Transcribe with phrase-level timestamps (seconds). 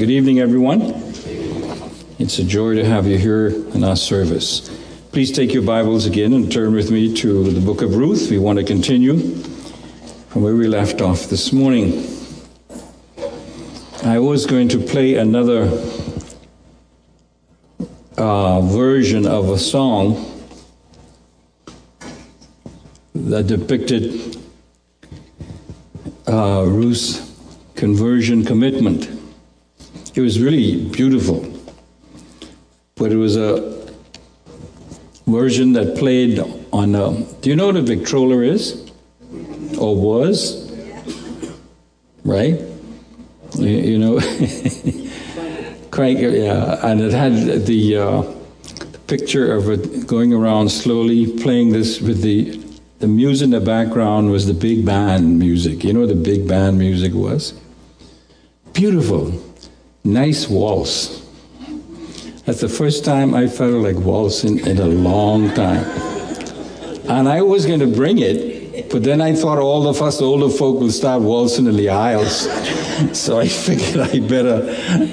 [0.00, 0.80] Good evening, everyone.
[2.18, 4.66] It's a joy to have you here in our service.
[5.12, 8.30] Please take your Bibles again and turn with me to the book of Ruth.
[8.30, 9.18] We want to continue
[10.28, 12.02] from where we left off this morning.
[14.02, 15.64] I was going to play another
[18.16, 20.48] uh, version of a song
[23.14, 24.38] that depicted
[26.26, 27.36] uh, Ruth's
[27.74, 29.19] conversion commitment.
[30.14, 31.46] It was really beautiful.
[32.96, 33.88] But it was a
[35.26, 36.40] version that played
[36.72, 36.94] on.
[36.94, 38.90] A, um, do you know what a Victrola is?
[39.78, 40.70] Or was?
[42.24, 42.60] Right?
[43.54, 44.20] You, you know?
[45.90, 46.86] Crank, yeah.
[46.86, 48.22] And it had the, uh,
[49.10, 52.60] picture of it going around slowly, playing this with the
[53.00, 55.82] the music in the background was the big band music.
[55.82, 57.54] You know what the big band music was?
[58.72, 59.32] Beautiful
[60.04, 61.20] nice waltz.
[62.46, 65.84] That's the first time I felt like waltzing in a long time.
[67.08, 70.48] And I was going to bring it, but then I thought all of us older
[70.48, 72.48] folk would start waltzing in the aisles.
[73.14, 74.62] So I figured I better,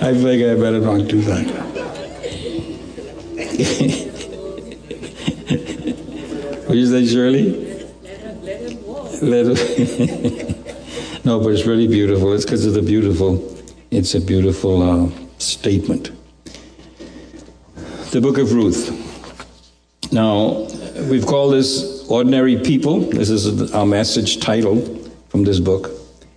[0.01, 1.47] I figured I better not do that.
[6.67, 7.53] what you say, Shirley?
[9.21, 10.57] Let it.
[11.25, 12.33] no, but it's really beautiful.
[12.33, 13.56] It's because of the beautiful
[13.91, 16.11] it's a beautiful uh, statement.
[18.11, 18.91] The book of Ruth.
[20.11, 20.67] Now,
[21.09, 23.01] we've called this Ordinary People.
[23.01, 24.81] This is our message title
[25.29, 25.91] from this book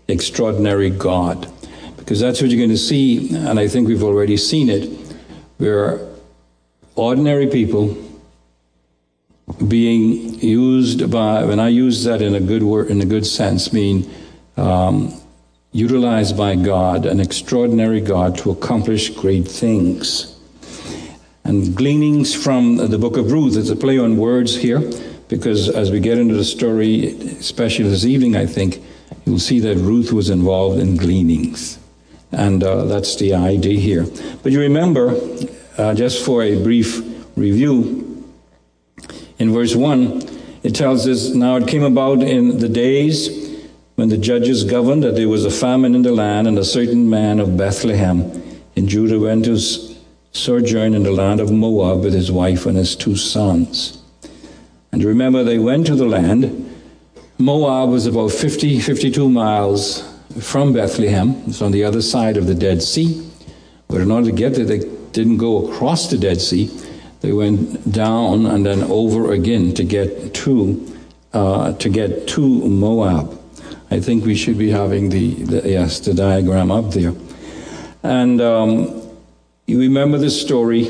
[0.09, 1.51] Extraordinary God.
[1.97, 4.91] Because that's what you're going to see, and I think we've already seen it.
[5.59, 6.09] We're
[6.97, 7.97] ordinary people
[9.69, 13.73] being used by, when I use that in a good word, in a good sense,
[13.73, 14.11] mean
[14.57, 15.20] um,
[15.73, 20.37] utilized by God, an extraordinary God, to accomplish great things.
[21.45, 24.81] And gleanings from the book of Ruth, it's a play on words here,
[25.29, 27.07] because as we get into the story,
[27.39, 28.83] especially this evening, I think,
[29.25, 31.79] you'll see that Ruth was involved in gleanings.
[32.33, 34.07] And uh, that's the idea here.
[34.43, 35.19] But you remember,
[35.79, 37.01] uh, just for a brief
[37.37, 38.07] review,
[39.39, 40.29] in verse 1,
[40.63, 43.50] it tells us, Now it came about in the days
[44.01, 47.11] when the judges governed that there was a famine in the land, and a certain
[47.11, 48.33] man of Bethlehem
[48.75, 49.59] in Judah went to
[50.33, 54.03] sojourn in the land of Moab with his wife and his two sons.
[54.91, 56.75] And remember, they went to the land.
[57.37, 60.03] Moab was about 50, 52 miles
[60.41, 61.43] from Bethlehem.
[61.47, 63.31] It's on the other side of the Dead Sea.
[63.89, 64.79] But in order to get there, they
[65.13, 66.71] didn't go across the Dead Sea.
[67.21, 70.87] They went down and then over again to get to
[71.35, 73.40] uh, to get to Moab.
[73.91, 77.13] I think we should be having the, the yes, the diagram up there.
[78.05, 79.03] And um,
[79.67, 80.85] you remember the story.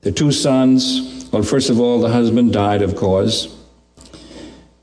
[0.00, 3.56] The two sons, well, first of all, the husband died, of course.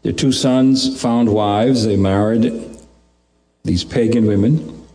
[0.04, 1.86] The two sons found wives.
[1.86, 2.54] They married
[3.64, 4.86] these pagan women,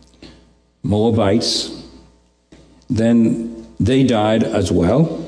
[0.81, 1.83] Moabites.
[2.89, 5.19] Then they died as well.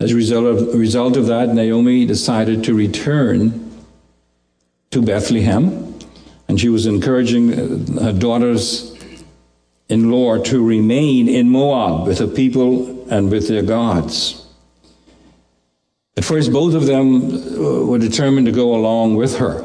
[0.00, 3.63] As a result of, result of that, Naomi decided to return
[4.94, 5.94] to Bethlehem,
[6.48, 8.94] and she was encouraging her daughters
[9.88, 14.46] in law to remain in Moab with her people and with their gods.
[16.16, 19.64] At first, both of them uh, were determined to go along with her.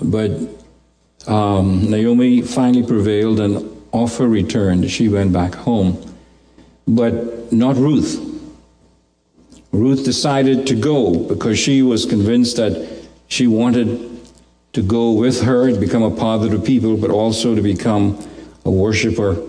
[0.00, 0.30] But
[1.26, 5.98] um, Naomi finally prevailed, and off her return, she went back home.
[6.86, 8.24] But not Ruth.
[9.72, 12.97] Ruth decided to go because she was convinced that
[13.28, 14.20] she wanted
[14.72, 18.18] to go with her and become a part of the people, but also to become
[18.64, 19.42] a worshiper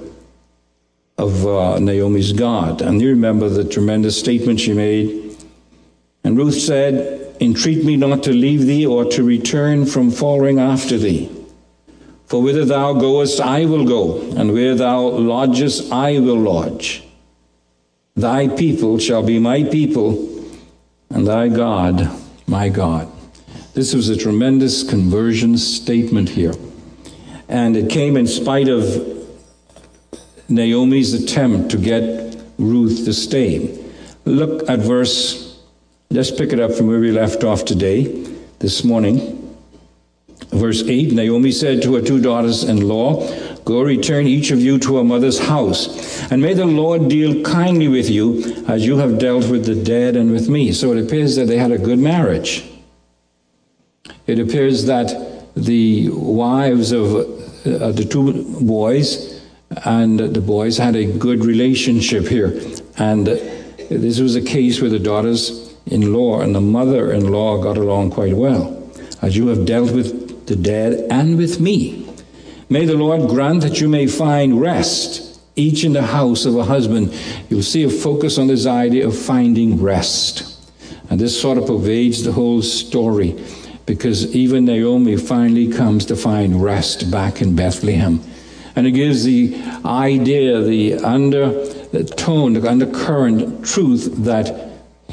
[1.17, 2.81] of uh, Naomi's God.
[2.81, 5.37] And you remember the tremendous statement she made.
[6.23, 10.97] And Ruth said, Entreat me not to leave thee or to return from following after
[10.97, 11.29] thee.
[12.25, 17.03] For whither thou goest, I will go, and where thou lodgest, I will lodge.
[18.15, 20.45] Thy people shall be my people,
[21.09, 22.09] and thy God
[22.45, 23.09] my God.
[23.73, 26.53] This was a tremendous conversion statement here.
[27.47, 29.17] And it came in spite of
[30.49, 33.77] Naomi's attempt to get Ruth to stay.
[34.25, 35.61] Look at verse,
[36.09, 38.25] let's pick it up from where we left off today,
[38.57, 39.35] this morning.
[40.49, 43.27] Verse 8 Naomi said to her two daughters in law,
[43.65, 47.87] Go return each of you to a mother's house, and may the Lord deal kindly
[47.87, 50.73] with you as you have dealt with the dead and with me.
[50.73, 52.65] So it appears that they had a good marriage.
[54.29, 55.09] It appears that
[55.55, 59.41] the wives of uh, the two boys,
[59.85, 62.61] and the boys had a good relationship here.
[62.99, 67.59] And this was a case where the daughters in law and the mother in law
[67.59, 68.87] got along quite well.
[69.23, 72.07] As you have dealt with the dead and with me,
[72.69, 76.65] may the Lord grant that you may find rest, each in the house of a
[76.65, 77.19] husband.
[77.49, 80.45] You'll see a focus on this idea of finding rest.
[81.09, 83.35] And this sort of pervades the whole story
[83.89, 88.21] because even Naomi finally comes to find rest back in Bethlehem.
[88.75, 94.69] And it gives the idea, the undertone, the undercurrent truth that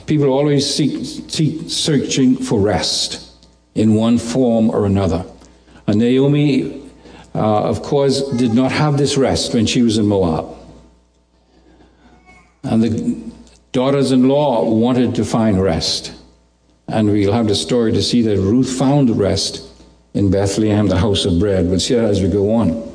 [0.06, 3.32] people always seek, seek searching for rest
[3.75, 5.25] in one form or another.
[5.87, 6.87] And Naomi,
[7.34, 10.55] uh, of course, did not have this rest when she was in Moab.
[12.62, 13.32] And the
[13.73, 16.12] daughters in law wanted to find rest.
[16.88, 19.62] And we'll have the story to see that Ruth found rest
[20.15, 21.67] in Bethlehem, the house of bread.
[21.67, 22.94] We'll see that as we go on.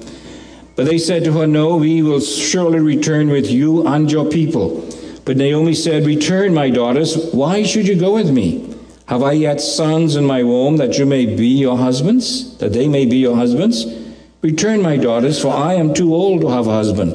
[0.76, 4.88] But they said to her, No, we will surely return with you and your people.
[5.26, 7.32] But Naomi said, Return, my daughters.
[7.32, 8.76] Why should you go with me?
[9.08, 12.88] Have I yet sons in my womb that you may be your husbands, that they
[12.88, 13.86] may be your husbands?
[14.42, 17.14] Return, my daughters, for I am too old to have a husband.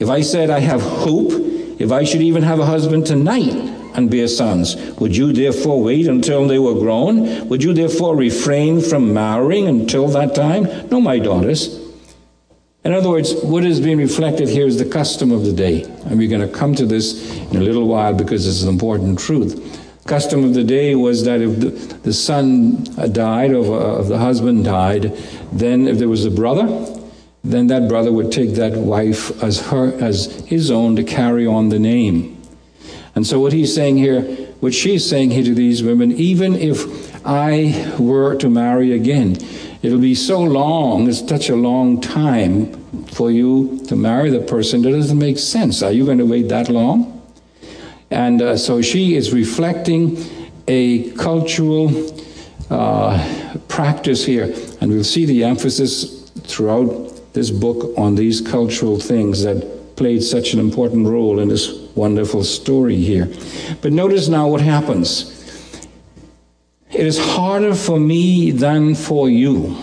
[0.00, 1.30] If I said I have hope,
[1.78, 4.76] if I should even have a husband tonight, and bear sons.
[4.98, 7.48] Would you therefore wait until they were grown?
[7.48, 10.88] Would you therefore refrain from marrying until that time?
[10.90, 11.80] No, my daughters.
[12.84, 15.84] In other words, what is being reflected here is the custom of the day.
[16.04, 19.18] And we're going to come to this in a little while because it's an important
[19.18, 19.80] truth.
[20.06, 24.66] Custom of the day was that if the, son died or uh, if the husband
[24.66, 25.16] died,
[25.50, 26.66] then if there was a brother,
[27.42, 31.70] then that brother would take that wife as her as his own to carry on
[31.70, 32.33] the name.
[33.14, 34.22] And so, what he's saying here,
[34.60, 39.36] what she's saying here to these women, even if I were to marry again,
[39.82, 42.72] it'll be so long, it's such a long time
[43.06, 45.82] for you to marry the person that doesn't make sense.
[45.82, 47.22] Are you going to wait that long?
[48.10, 50.18] And uh, so she is reflecting
[50.66, 51.90] a cultural
[52.70, 54.54] uh, practice here.
[54.80, 60.54] And we'll see the emphasis throughout this book on these cultural things that played such
[60.54, 63.30] an important role in this wonderful story here.
[63.82, 65.30] But notice now what happens.
[66.90, 69.76] It is harder for me than for you.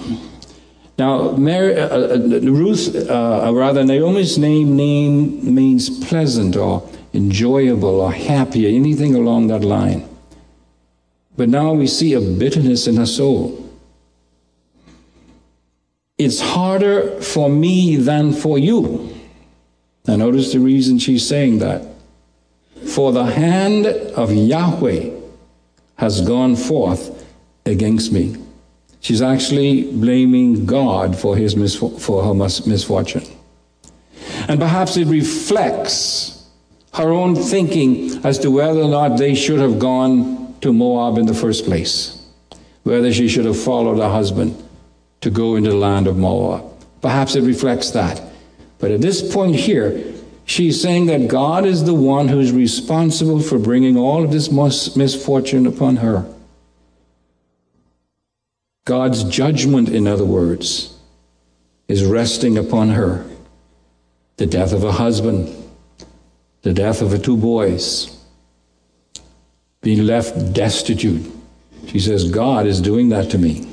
[0.98, 8.12] Now, Mary, uh, uh, Ruth, uh, rather Naomi's name, name means pleasant or enjoyable or
[8.12, 10.08] happy, anything along that line.
[11.36, 13.58] But now we see a bitterness in her soul.
[16.18, 19.12] It's harder for me than for you.
[20.08, 21.91] Now, notice the reason she's saying that.
[22.88, 25.12] For the hand of Yahweh
[25.96, 27.26] has gone forth
[27.66, 28.36] against me.
[29.02, 33.24] She's actually blaming God for, his for her misfortune.
[34.48, 36.48] And perhaps it reflects
[36.94, 41.26] her own thinking as to whether or not they should have gone to Moab in
[41.26, 42.24] the first place,
[42.84, 44.62] whether she should have followed her husband
[45.22, 46.66] to go into the land of Moab.
[47.02, 48.22] Perhaps it reflects that.
[48.80, 50.14] But at this point here,
[50.52, 54.52] She's saying that God is the one who's responsible for bringing all of this
[54.98, 56.30] misfortune upon her.
[58.84, 60.94] God's judgment, in other words,
[61.88, 63.26] is resting upon her.
[64.36, 65.56] The death of a husband,
[66.64, 68.22] the death of her two boys,
[69.82, 71.32] being left destitute.
[71.88, 73.70] She says, God is doing that to me.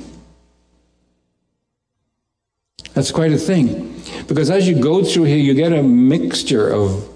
[2.93, 3.88] That's quite a thing.
[4.27, 7.07] Because as you go through here, you get a mixture of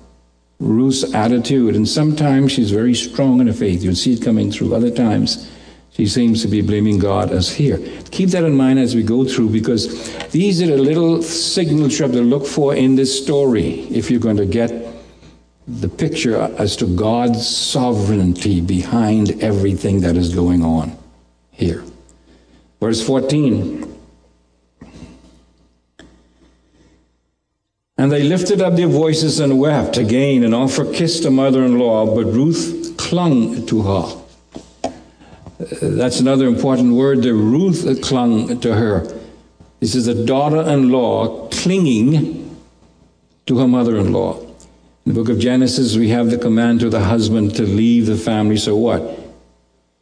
[0.59, 3.83] Ruth's attitude, and sometimes she's very strong in her faith.
[3.83, 4.73] You'll see it coming through.
[4.73, 5.49] Other times,
[5.91, 7.79] she seems to be blaming God as here.
[8.11, 9.87] Keep that in mind as we go through, because
[10.29, 14.19] these are the little signals you have to look for in this story if you're
[14.19, 14.71] going to get
[15.67, 20.97] the picture as to God's sovereignty behind everything that is going on
[21.51, 21.83] here.
[22.79, 23.92] Verse 14.
[28.03, 31.79] And they lifted up their voices and wept again, and Orpah kissed her mother in
[31.79, 34.21] law, but Ruth clung to her.
[34.83, 34.89] Uh,
[35.83, 39.07] that's another important word The Ruth clung to her.
[39.79, 42.59] This is a daughter in law clinging
[43.45, 44.37] to her mother in law.
[45.05, 48.17] In the book of Genesis, we have the command to the husband to leave the
[48.17, 49.17] family so what?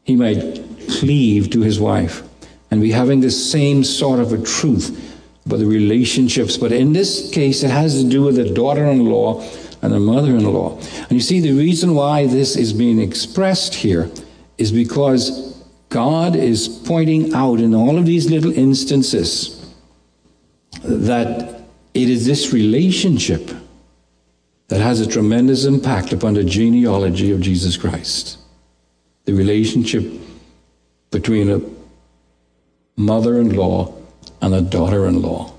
[0.05, 2.24] He might cleave to his wife.
[2.72, 5.11] And we having the same sort of a truth
[5.45, 6.57] but the relationships.
[6.57, 9.43] But in this case, it has to do with the daughter in law
[9.81, 10.77] and the mother in law.
[10.77, 14.12] And you see, the reason why this is being expressed here
[14.57, 19.57] is because God is pointing out in all of these little instances
[20.83, 23.51] that it is this relationship
[24.69, 28.38] that has a tremendous impact upon the genealogy of Jesus Christ.
[29.25, 30.05] The relationship
[31.10, 31.62] between a
[32.95, 33.93] mother in law
[34.41, 35.53] and a daughter in law.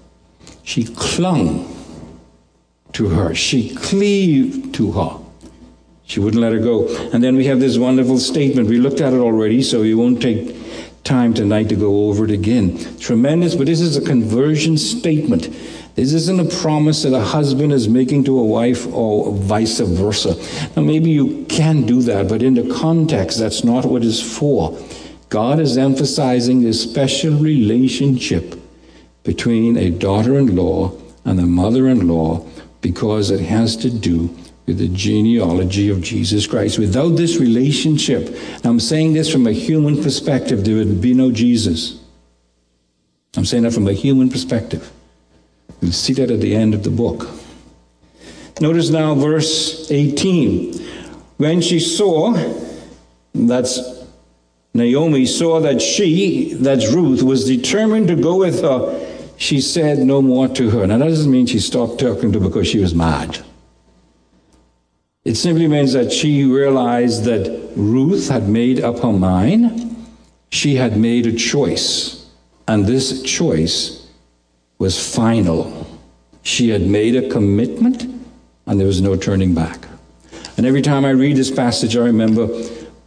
[0.63, 1.69] She clung
[2.93, 5.19] to her, she cleaved to her.
[6.05, 6.89] She wouldn't let her go.
[7.13, 8.69] And then we have this wonderful statement.
[8.69, 10.55] We looked at it already, so we won't take
[11.05, 12.79] time tonight to go over it again.
[12.99, 15.49] Tremendous, but this is a conversion statement.
[15.95, 20.37] This isn't a promise that a husband is making to a wife or vice versa.
[20.77, 24.79] Now, maybe you can do that, but in the context, that's not what it's for.
[25.29, 28.62] God is emphasizing this special relationship
[29.25, 30.93] between a daughter in law
[31.25, 32.47] and a mother in law
[32.81, 34.37] because it has to do
[34.67, 36.79] with the genealogy of Jesus Christ.
[36.79, 42.01] Without this relationship, I'm saying this from a human perspective, there would be no Jesus.
[43.37, 44.91] I'm saying that from a human perspective.
[45.81, 47.29] You'll see that at the end of the book.
[48.61, 50.75] Notice now verse 18.
[51.39, 52.33] When she saw,
[53.35, 53.81] that's
[54.75, 59.12] Naomi saw that she, that's Ruth, was determined to go with her,
[59.43, 60.87] she said no more to her.
[60.87, 63.45] Now that doesn't mean she stopped talking to her because she was mad.
[65.25, 69.97] It simply means that she realized that Ruth had made up her mind.
[70.51, 72.31] She had made a choice.
[72.69, 74.07] And this choice
[74.79, 75.89] was final.
[76.45, 78.05] She had made a commitment,
[78.67, 79.87] and there was no turning back.
[80.57, 82.47] And every time I read this passage, I remember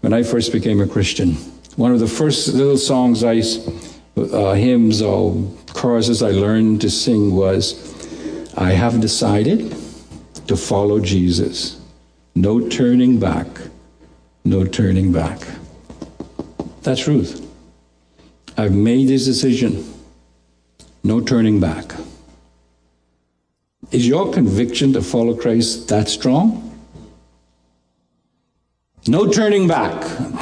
[0.01, 1.35] when I first became a Christian.
[1.77, 3.41] One of the first little songs I,
[4.17, 5.33] uh, hymns or
[5.75, 7.75] choruses I learned to sing was,
[8.57, 9.75] I have decided
[10.47, 11.79] to follow Jesus.
[12.33, 13.47] No turning back.
[14.45, 15.39] No turning back.
[16.81, 17.45] That's Ruth.
[18.57, 19.83] I've made this decision.
[21.03, 21.93] No turning back.
[23.91, 26.61] Is your conviction to follow Christ that strong?
[29.07, 29.93] No turning back.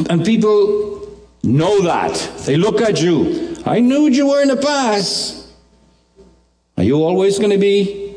[0.10, 1.10] And people
[1.44, 2.14] know that.
[2.46, 3.53] They look at you.
[3.66, 5.48] I knew you were in the past.
[6.78, 8.16] Are you always going to be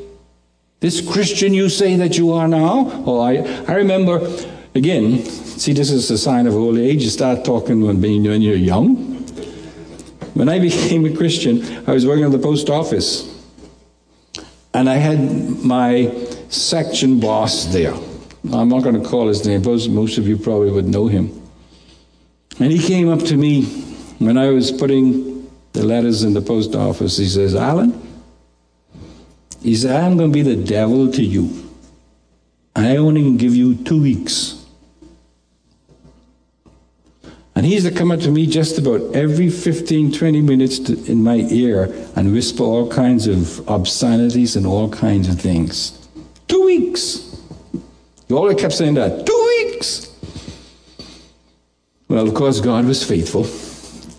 [0.80, 2.90] this Christian you say that you are now?
[3.06, 3.36] Oh, I,
[3.68, 4.26] I remember,
[4.74, 7.02] again, see, this is a sign of old age.
[7.02, 8.96] You start talking when, being, when you're young.
[10.34, 13.32] When I became a Christian, I was working at the post office.
[14.74, 15.18] And I had
[15.62, 16.12] my
[16.48, 17.94] section boss there.
[18.52, 21.42] I'm not going to call his name, but most of you probably would know him.
[22.58, 23.64] And he came up to me
[24.18, 25.35] when I was putting
[25.76, 27.18] the letters in the post office.
[27.18, 28.02] He says, Alan,
[29.62, 31.50] he said, I'm going to be the devil to you.
[32.74, 34.64] I only can give you two weeks.
[37.54, 41.04] And he used to come up to me just about every 15, 20 minutes to,
[41.10, 46.08] in my ear and whisper all kinds of obscenities and all kinds of things.
[46.48, 47.38] Two weeks.
[48.28, 49.26] He always kept saying that.
[49.26, 50.12] Two weeks.
[52.08, 53.46] Well, of course, God was faithful.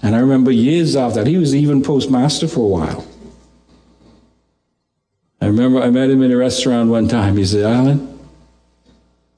[0.08, 3.06] And I remember years after that, he was even postmaster for a while.
[5.42, 7.36] I remember I met him in a restaurant one time.
[7.36, 8.18] He said, Alan,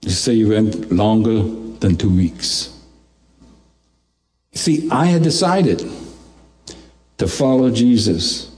[0.03, 1.41] you say you went longer
[1.79, 2.71] than two weeks.
[4.53, 5.91] See, I had decided
[7.17, 8.55] to follow Jesus.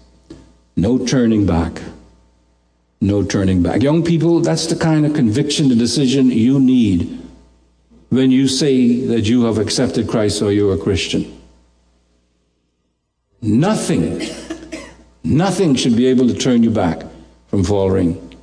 [0.75, 1.82] No turning back.
[3.00, 3.82] No turning back.
[3.82, 7.22] Young people, that's the kind of conviction, the decision you need
[8.10, 11.38] when you say that you have accepted Christ or you're a Christian.
[13.41, 14.21] Nothing,
[15.24, 17.03] nothing should be able to turn you back
[17.48, 18.38] from following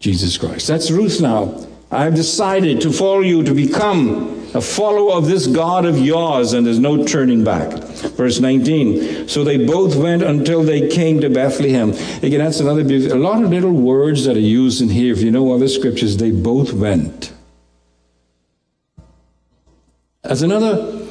[0.00, 0.66] Jesus Christ.
[0.66, 1.66] That's Ruth now.
[1.92, 6.66] I've decided to follow you to become a follower of this God of yours, and
[6.66, 7.70] there's no turning back.
[8.16, 9.28] Verse 19.
[9.28, 11.90] So they both went until they came to Bethlehem.
[12.22, 15.12] Again, that's another beautiful, a lot of little words that are used in here.
[15.12, 17.32] If you know other scriptures, they both went.
[20.24, 21.06] As another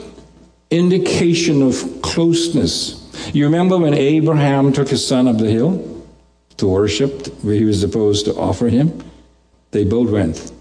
[0.70, 3.01] indication of closeness.
[3.34, 5.92] You remember when Abraham took his son up the hill?
[6.62, 9.04] to worship where he was supposed to offer him,
[9.72, 10.52] they both went.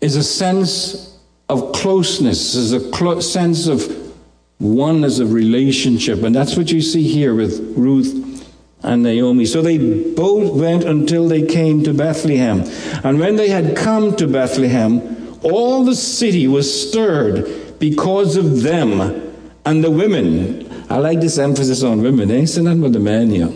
[0.00, 1.18] It's a sense
[1.50, 4.14] of closeness, is a clo- sense of
[4.58, 6.22] oneness of relationship.
[6.22, 8.46] And that's what you see here with Ruth
[8.82, 9.44] and Naomi.
[9.44, 9.76] So they
[10.14, 12.62] both went until they came to Bethlehem.
[13.04, 19.27] And when they had come to Bethlehem, all the city was stirred because of them
[19.68, 22.30] and the women I like this emphasis on women.
[22.30, 22.32] Eh?
[22.32, 23.52] They ain't saying nothing about the men here.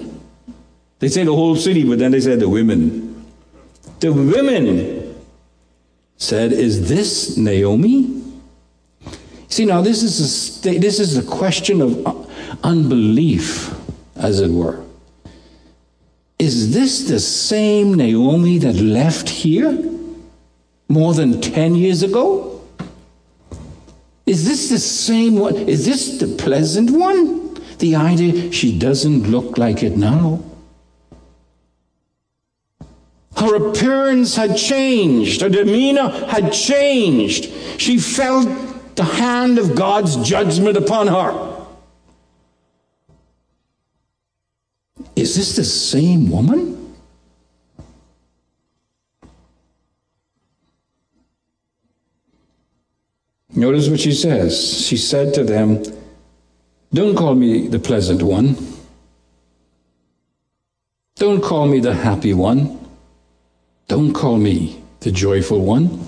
[0.99, 3.25] They say the whole city, but then they said the women.
[4.01, 5.17] The women
[6.19, 8.23] said, Is this Naomi?
[9.49, 12.15] See, now this is a, this is a question of uh,
[12.63, 13.75] unbelief.
[14.17, 14.83] as it were.
[16.39, 19.79] Is this the same Naomi that left here
[20.89, 22.52] more than 10 years ago?
[24.27, 25.57] Is this the same one?
[25.57, 27.55] Is this the pleasant one?
[27.79, 30.43] The idea she doesn't look like it now.
[33.37, 37.53] Her appearance had changed, her demeanor had changed.
[37.79, 38.47] She felt
[38.95, 41.67] the hand of God's judgment upon her.
[45.17, 46.82] Is this the same woman?
[53.55, 54.87] Notice what she says.
[54.87, 55.83] She said to them,
[56.93, 58.57] Don't call me the pleasant one.
[61.17, 62.79] Don't call me the happy one.
[63.89, 66.07] Don't call me the joyful one.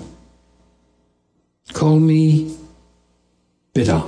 [1.73, 2.57] Call me
[3.73, 4.01] bitter.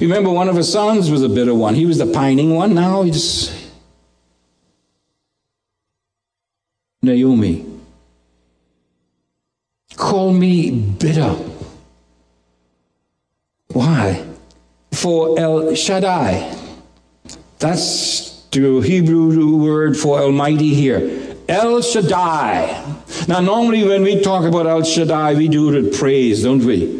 [0.00, 1.74] You remember one of her sons was a bitter one.
[1.74, 2.74] He was the pining one.
[2.74, 3.52] Now he's
[7.02, 7.67] Naomi.
[9.98, 11.36] Call me bitter.
[13.72, 14.24] Why?
[14.92, 16.56] For El Shaddai.
[17.58, 21.36] That's the Hebrew word for Almighty here.
[21.48, 22.96] El Shaddai.
[23.26, 26.98] Now, normally when we talk about El Shaddai, we do it with praise, don't we?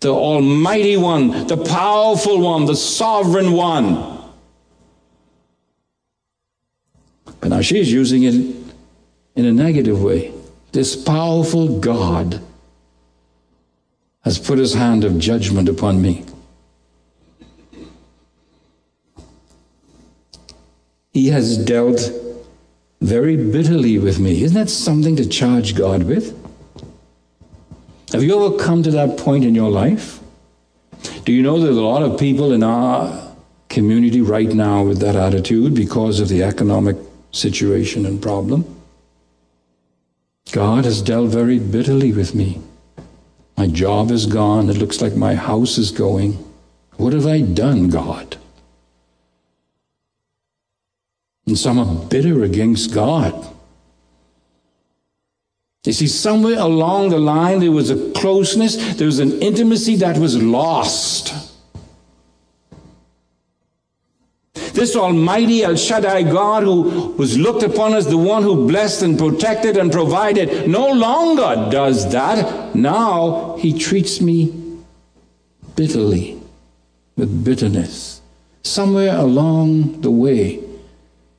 [0.00, 4.18] the Almighty One, the powerful One, the Sovereign One.
[7.40, 8.34] But now she's using it
[9.36, 10.32] in a negative way.
[10.72, 12.40] This powerful God
[14.22, 16.24] has put his hand of judgment upon me.
[21.12, 22.12] He has dealt
[23.00, 24.42] very bitterly with me.
[24.42, 26.36] Isn't that something to charge God with?
[28.12, 30.20] Have you ever come to that point in your life?
[31.24, 33.34] Do you know there's a lot of people in our
[33.68, 36.96] community right now with that attitude because of the economic
[37.32, 38.79] situation and problem?
[40.52, 42.60] God has dealt very bitterly with me.
[43.56, 44.68] My job is gone.
[44.70, 46.32] It looks like my house is going.
[46.96, 48.36] What have I done, God?
[51.46, 53.34] And some are bitter against God.
[55.84, 60.18] You see, somewhere along the line, there was a closeness, there was an intimacy that
[60.18, 61.49] was lost.
[64.72, 69.18] This Almighty El Shaddai God, who was looked upon as the one who blessed and
[69.18, 72.74] protected and provided, no longer does that.
[72.74, 74.54] Now he treats me
[75.76, 76.40] bitterly,
[77.16, 78.20] with bitterness.
[78.62, 80.62] Somewhere along the way,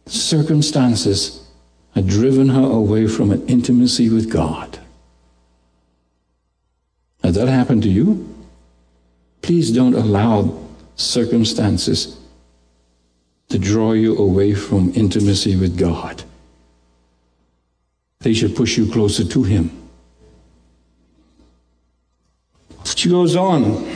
[0.07, 1.47] circumstances
[1.95, 4.79] had driven her away from an intimacy with God.
[7.23, 8.27] Has that happened to you?
[9.41, 10.57] Please don't allow
[10.95, 12.17] circumstances
[13.51, 16.23] to draw you away from intimacy with God.
[18.19, 19.69] They should push you closer to Him.
[22.85, 23.87] She goes on.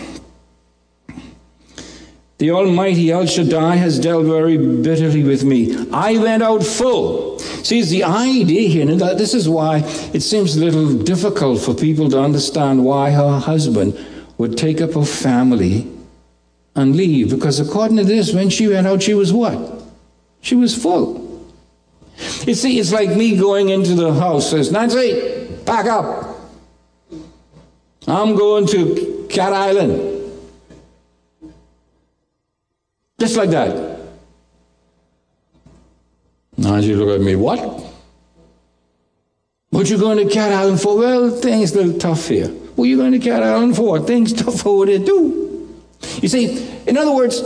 [2.37, 5.89] The Almighty El Shaddai has dealt very bitterly with me.
[5.93, 7.39] I went out full.
[7.39, 11.73] See, it's the idea here, and this is why it seems a little difficult for
[11.73, 13.97] people to understand why her husband
[14.37, 15.94] would take up a family
[16.75, 17.29] and leave.
[17.29, 19.83] Because according to this, when she went out, she was what?
[20.41, 21.23] She was full.
[22.45, 26.37] You see, it's like me going into the house, says, Nancy, pack up.
[28.07, 30.13] I'm going to Cat Island.
[33.19, 33.99] Just like that.
[36.57, 37.83] Now you look at me, what?
[39.71, 40.97] What you going to Cat Island for?
[40.97, 42.47] Well, things a little tough here.
[42.47, 43.99] What you going to Cat Island for?
[43.99, 45.44] Things tough over there too.
[46.21, 47.41] You see, in other words,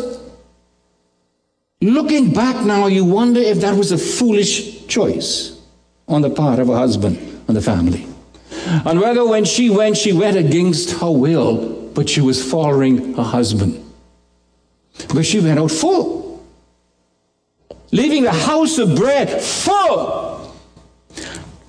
[1.82, 5.60] looking back now, you wonder if that was a foolish choice
[6.08, 8.06] on the part of a husband and the family.
[8.86, 13.24] And whether when she went, she went against her will, but she was following her
[13.24, 13.86] husband.
[14.98, 16.44] Because she went out full.
[17.92, 20.56] Leaving the house of bread full.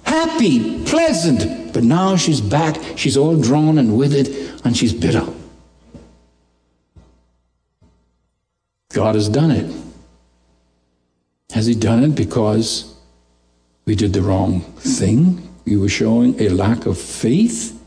[0.03, 1.73] Happy, pleasant.
[1.73, 2.77] But now she's back.
[2.97, 4.29] She's all drawn and withered,
[4.65, 5.27] and she's bitter.
[8.91, 9.75] God has done it.
[11.53, 12.95] Has He done it because
[13.85, 15.49] we did the wrong thing?
[15.65, 17.81] We were showing a lack of faith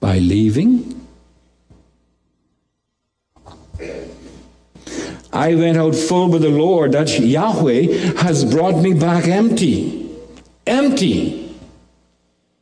[0.00, 0.92] by leaving?
[5.32, 10.10] I went out full, with the Lord, that Yahweh, has brought me back empty.
[10.66, 11.54] Empty.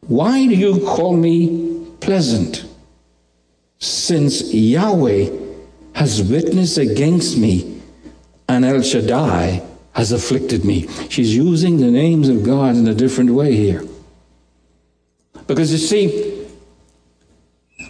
[0.00, 2.64] Why do you call me pleasant?
[3.78, 5.43] Since Yahweh
[5.94, 7.80] has witnessed against me
[8.48, 9.62] and El Shaddai
[9.94, 10.88] has afflicted me.
[11.08, 13.84] She's using the names of God in a different way here.
[15.46, 16.46] Because you see,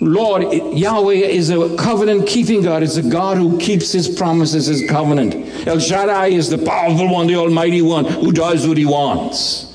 [0.01, 2.83] Lord, Yahweh is a covenant keeping God.
[2.83, 5.35] It's a God who keeps his promises, his covenant.
[5.67, 9.71] El Shaddai is the powerful one, the almighty one, who does what he wants.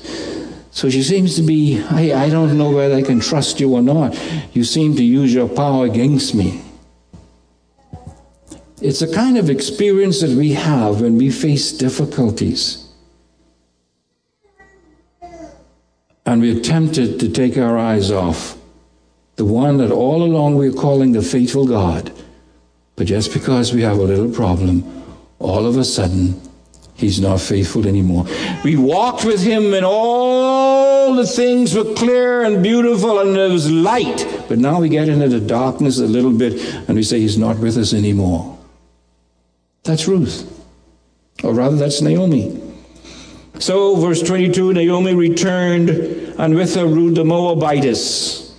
[0.70, 3.82] So she seems to be, I, I don't know whether I can trust you or
[3.82, 4.16] not.
[4.54, 6.62] You seem to use your power against me.
[8.80, 12.86] It's a kind of experience that we have when we face difficulties.
[16.24, 18.56] And we're tempted to take our eyes off
[19.36, 22.12] the one that all along we're calling the faithful God.
[22.96, 24.84] But just because we have a little problem,
[25.38, 26.38] all of a sudden,
[26.94, 28.26] he's not faithful anymore.
[28.62, 33.70] We walked with him and all the things were clear and beautiful and there was
[33.70, 34.26] light.
[34.46, 37.58] But now we get into the darkness a little bit and we say he's not
[37.58, 38.59] with us anymore.
[39.90, 40.48] That's Ruth.
[41.42, 42.62] Or rather, that's Naomi.
[43.58, 48.54] So, verse 22 Naomi returned, and with her Ruth the Moabitess,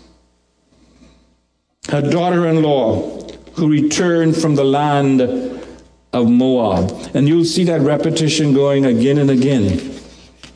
[1.87, 3.17] her daughter in law,
[3.53, 6.91] who returned from the land of Moab.
[7.13, 9.95] And you'll see that repetition going again and again.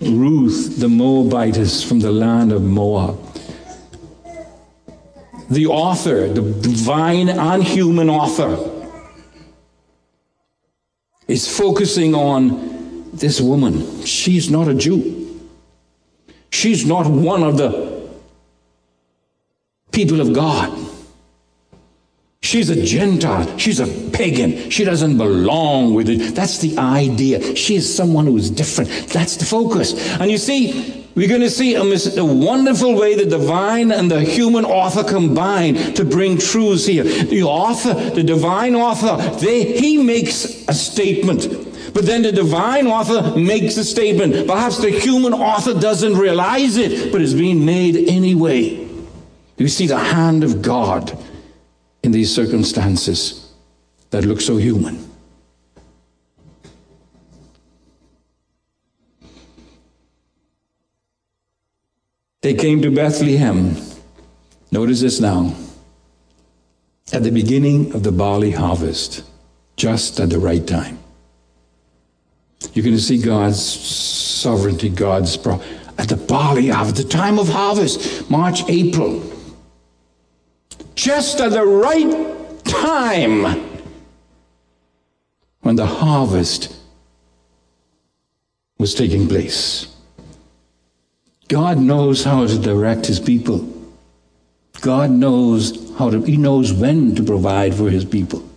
[0.02, 3.18] Ruth the Moabitess from the land of Moab.
[5.50, 8.75] The author, the divine and human author,
[11.28, 14.04] is focusing on this woman.
[14.06, 15.22] She's not a Jew.
[16.52, 18.10] She's not one of the
[19.92, 20.86] people of God.
[22.42, 23.58] She's a Gentile.
[23.58, 24.70] She's a pagan.
[24.70, 26.36] She doesn't belong with it.
[26.36, 27.56] That's the idea.
[27.56, 28.90] She is someone who is different.
[29.08, 30.20] That's the focus.
[30.20, 34.22] And you see, we're going to see a, a, wonderful way the divine and the
[34.22, 37.04] human author combine to bring truths here.
[37.04, 41.48] The author, the divine author, they, he makes a statement.
[41.94, 44.46] But then the divine author makes a statement.
[44.46, 48.86] Perhaps the human author doesn't realize it, but it's being made anyway.
[49.58, 51.18] You see the hand of God
[52.04, 53.54] in these circumstances
[54.10, 55.15] that look so human.
[62.46, 63.76] They came to Bethlehem.
[64.72, 65.56] Notice this now.
[67.12, 69.24] At the beginning of the barley harvest,
[69.78, 71.00] just at the right time.
[72.76, 75.60] You're going to see God's sovereignty, God's pro-
[75.98, 79.24] at the barley harvest, the time of harvest, March, April.
[80.94, 83.72] Just at the right time
[85.62, 86.76] when the harvest
[88.78, 89.95] was taking place.
[91.48, 93.72] God knows how to direct his people.
[94.82, 98.48] God knows how to, he knows when to provide for his people.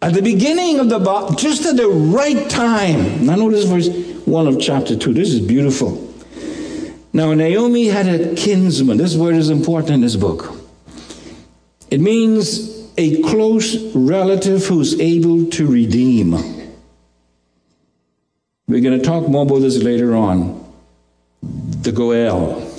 [0.00, 0.98] At the beginning of the,
[1.36, 3.26] just at the right time.
[3.26, 3.88] Now notice verse
[4.26, 5.12] 1 of chapter 2.
[5.12, 6.04] This is beautiful.
[7.12, 8.96] Now Naomi had a kinsman.
[8.96, 10.54] This word is important in this book.
[11.90, 16.57] It means a close relative who's able to redeem.
[18.68, 20.62] We're going to talk more about this later on.
[21.40, 22.70] The Goel.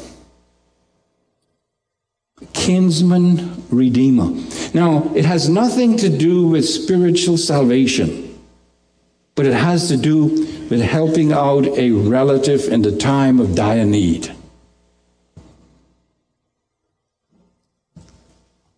[2.53, 4.29] Kinsman Redeemer.
[4.75, 8.39] Now, it has nothing to do with spiritual salvation,
[9.33, 10.25] but it has to do
[10.69, 14.31] with helping out a relative in the time of dire need.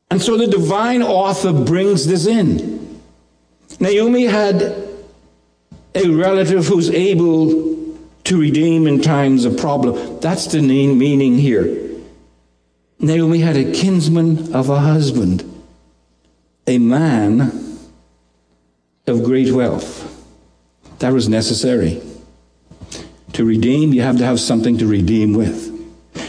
[0.10, 3.02] And so the divine author brings this in.
[3.80, 4.91] Naomi had
[5.94, 7.72] a relative who's able
[8.24, 10.20] to redeem in times of problem.
[10.20, 11.90] That's the meaning here.
[13.00, 15.44] Naomi had a kinsman of a husband,
[16.68, 17.80] a man
[19.08, 20.08] of great wealth.
[21.00, 22.02] That was necessary.
[23.34, 25.70] To redeem, you have to have something to redeem with.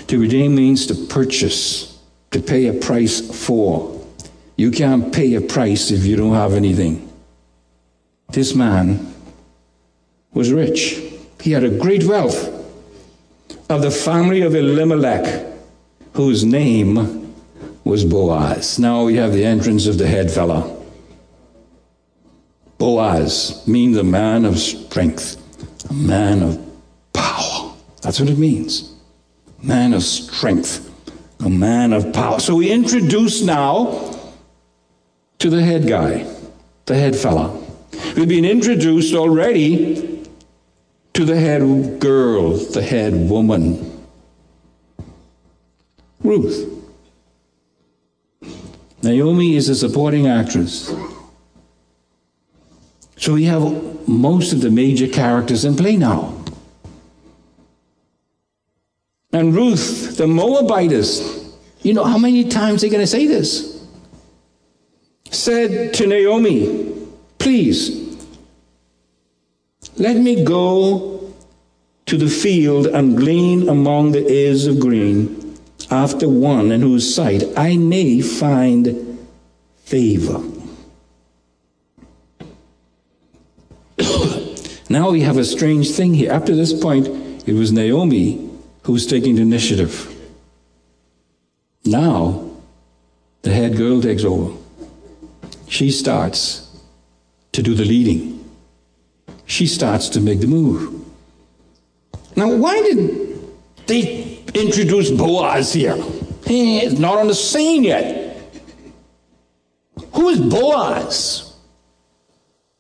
[0.09, 1.98] To redeem means to purchase,
[2.31, 4.01] to pay a price for.
[4.57, 7.12] You can't pay a price if you don't have anything.
[8.31, 9.12] This man
[10.33, 11.01] was rich.
[11.40, 12.49] He had a great wealth
[13.68, 15.47] of the family of Elimelech,
[16.14, 17.33] whose name
[17.85, 18.79] was Boaz.
[18.79, 20.79] Now we have the entrance of the head fella.
[22.79, 25.37] Boaz means a man of strength,
[25.90, 26.59] a man of
[27.12, 27.75] power.
[28.03, 28.95] That's what it means.
[29.62, 30.90] Man of strength,
[31.40, 32.40] a man of power.
[32.40, 34.18] So we introduce now
[35.38, 36.27] to the head guy,
[36.87, 37.57] the head fella.
[38.16, 40.21] We've been introduced already
[41.14, 44.07] to the head girl, the head woman.
[46.22, 46.68] Ruth.
[49.03, 50.94] Naomi is a supporting actress.
[53.16, 56.35] So we have most of the major characters in play now.
[59.33, 63.85] And Ruth, the Moabitess, you know how many times they're going to say this?
[65.31, 66.92] Said to Naomi,
[67.38, 68.02] Please,
[70.03, 71.33] let me go
[72.07, 75.57] to the field and glean among the ears of grain
[75.93, 79.29] after one in whose sight I may find
[79.85, 80.43] favor.
[84.91, 86.33] now we have a strange thing here.
[86.33, 87.07] Up to this point,
[87.47, 88.51] it was Naomi
[88.83, 90.09] who was taking the initiative.
[91.85, 92.51] Now,
[93.43, 94.53] the head girl takes over.
[95.69, 96.77] She starts
[97.53, 98.32] to do the leading.
[99.53, 101.05] She starts to make the move.
[102.37, 103.38] Now, why did
[103.87, 106.03] they introduce Boaz here?
[106.47, 108.35] He's not on the scene yet.
[110.15, 111.55] Who is Boaz?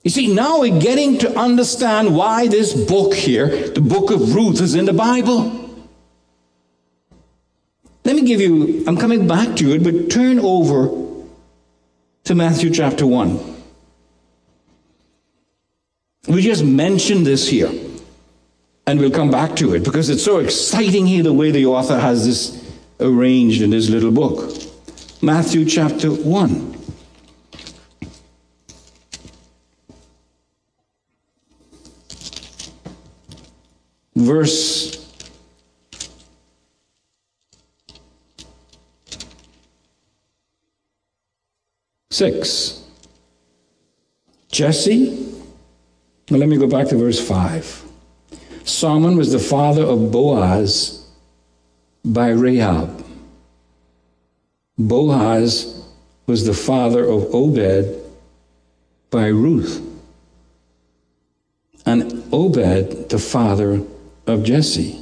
[0.02, 4.62] You see, now we're getting to understand why this book here, the book of Ruth,
[4.62, 5.52] is in the Bible.
[8.06, 10.88] Let me give you, I'm coming back to it, but turn over
[12.24, 13.51] to Matthew chapter 1.
[16.28, 17.70] We just mentioned this here,
[18.86, 21.98] and we'll come back to it because it's so exciting here the way the author
[21.98, 24.52] has this arranged in his little book.
[25.20, 26.78] Matthew chapter 1.
[34.14, 35.12] Verse
[42.10, 42.84] 6.
[44.52, 45.41] Jesse,
[46.30, 47.84] well, let me go back to verse 5.
[48.64, 51.06] Salmon was the father of Boaz
[52.04, 53.04] by Rahab.
[54.78, 55.84] Boaz
[56.26, 58.00] was the father of Obed
[59.10, 59.86] by Ruth.
[61.84, 63.82] And Obed, the father
[64.26, 65.00] of Jesse.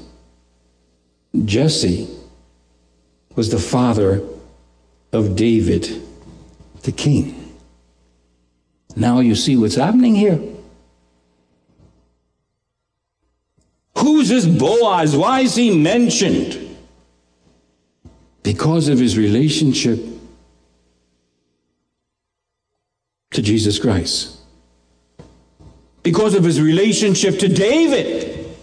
[1.45, 2.09] Jesse
[3.37, 4.23] was the father
[5.13, 6.03] of David
[6.83, 7.57] the king.
[8.97, 10.41] Now you see what's happening here.
[14.01, 15.15] Who's this Boaz?
[15.17, 16.79] Why is he mentioned?
[18.43, 19.99] Because of his relationship
[23.33, 24.39] to Jesus Christ.
[26.03, 28.57] Because of his relationship to David.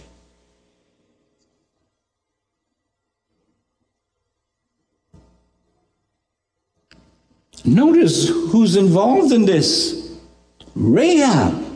[7.64, 10.18] Notice who's involved in this
[10.74, 11.67] Rahab.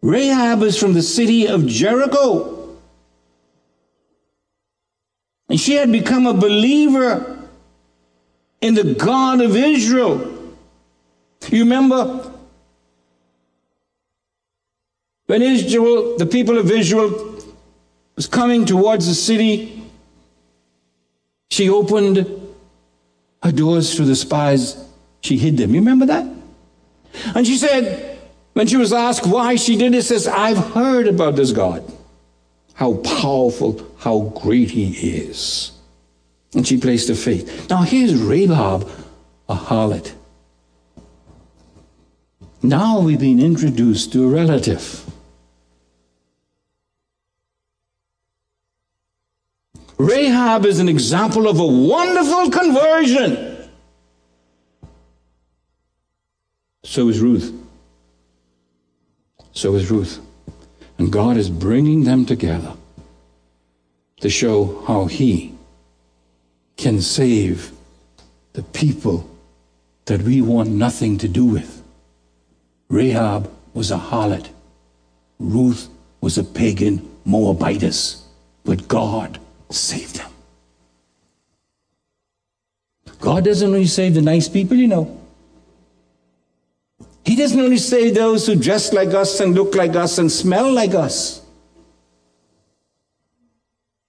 [0.00, 2.76] Rahab is from the city of Jericho.
[5.48, 7.48] And she had become a believer
[8.60, 10.34] in the God of Israel.
[11.48, 12.32] You remember
[15.26, 17.36] when Israel, the people of Israel,
[18.16, 19.84] was coming towards the city,
[21.50, 22.18] she opened
[23.42, 24.84] her doors to the spies,
[25.20, 25.74] she hid them.
[25.74, 26.26] You remember that?
[27.34, 28.07] And she said,
[28.58, 31.84] when she was asked why she did it, says, I've heard about this God.
[32.74, 34.90] How powerful, how great he
[35.20, 35.70] is.
[36.54, 37.70] And she placed her faith.
[37.70, 38.90] Now here's Rahab,
[39.48, 40.12] a harlot.
[42.60, 45.08] Now we've been introduced to a relative.
[49.98, 53.70] Rahab is an example of a wonderful conversion.
[56.82, 57.66] So is Ruth.
[59.58, 60.20] So is Ruth.
[60.98, 62.74] And God is bringing them together
[64.20, 65.52] to show how He
[66.76, 67.72] can save
[68.52, 69.28] the people
[70.04, 71.82] that we want nothing to do with.
[72.88, 74.48] Rahab was a harlot.
[75.40, 75.88] Ruth
[76.20, 78.22] was a pagan Moabitess.
[78.64, 79.40] But God
[79.70, 80.30] saved them.
[83.18, 85.20] God doesn't only save the nice people, you know.
[87.28, 90.72] He doesn't only save those who dress like us and look like us and smell
[90.72, 91.42] like us.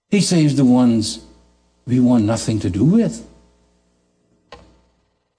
[0.08, 1.20] He saves the ones
[1.86, 3.28] we want nothing to do with.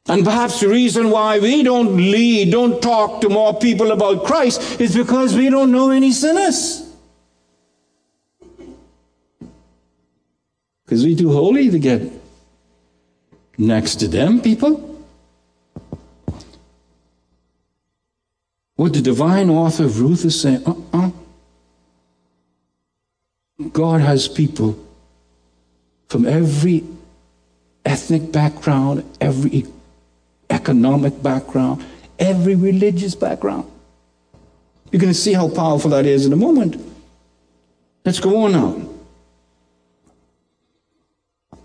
[0.07, 4.79] And perhaps the reason why we don't lead, don't talk to more people about Christ
[4.79, 6.87] is because we don't know any sinners.
[10.85, 12.03] Because we too holy to get
[13.57, 14.90] next to them people.
[18.81, 21.11] What the divine author of Ruth is saying, uh-uh.
[23.75, 24.75] God has people
[26.09, 26.85] from every
[27.85, 29.67] ethnic background, every
[30.49, 31.85] economic background,
[32.19, 33.71] every religious background.
[34.91, 36.83] You're going to see how powerful that is in a moment.
[38.07, 38.89] Let's go on now.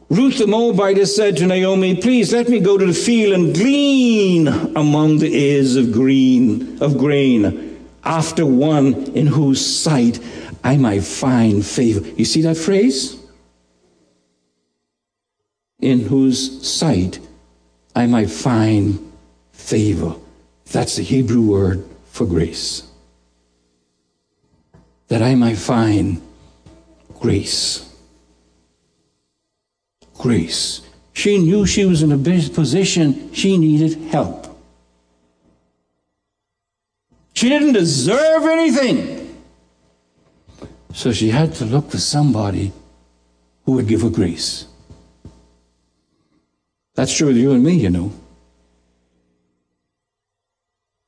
[0.09, 4.47] Ruth the Moabitess said to Naomi, Please let me go to the field and glean
[4.47, 10.19] among the ears of green of grain after one in whose sight
[10.63, 12.07] I might find favor.
[12.15, 13.17] You see that phrase?
[15.79, 17.19] In whose sight
[17.95, 19.11] I might find
[19.53, 20.15] favor.
[20.71, 22.83] That's the Hebrew word for grace.
[25.07, 26.21] That I might find
[27.19, 27.84] grace.
[30.17, 30.81] Grace.
[31.13, 34.45] She knew she was in a position she needed help.
[37.33, 39.43] She didn't deserve anything.
[40.93, 42.71] So she had to look for somebody
[43.65, 44.67] who would give her grace.
[46.95, 48.13] That's true with you and me, you know.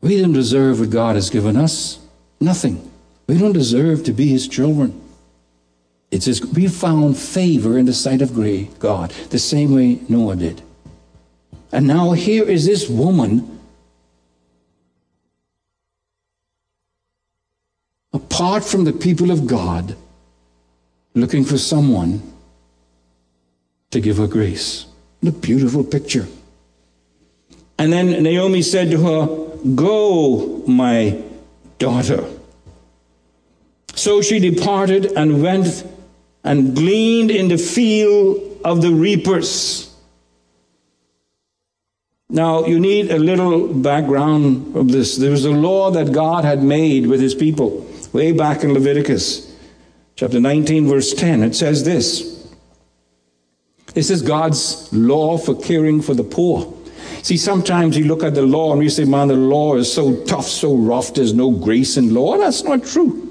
[0.02, 2.00] We didn't deserve what God has given us.
[2.40, 2.92] Nothing.
[3.28, 5.02] We don't deserve to be His children.
[6.12, 10.38] It says we found favor in the sight of great God, the same way Noah
[10.38, 10.62] did.
[11.72, 13.60] And now here is this woman,
[18.14, 19.96] apart from the people of God,
[21.14, 22.22] looking for someone
[23.92, 24.86] to give her grace.
[25.20, 26.28] What a beautiful picture.
[27.78, 31.22] And then Naomi said to her, Go, my
[31.80, 32.24] daughter.
[33.94, 35.86] So she departed and went
[36.48, 39.94] and gleaned in the field of the reapers.
[42.30, 45.18] Now, you need a little background of this.
[45.18, 49.54] There was a law that God had made with his people way back in Leviticus
[50.16, 51.44] chapter 19, verse 10.
[51.44, 52.38] It says this
[53.94, 56.74] this is God's law for caring for the poor.
[57.24, 60.24] See, sometimes you look at the law and you say, man, the law is so
[60.26, 62.38] tough, so rough, there's no grace in law.
[62.38, 63.27] That's not true.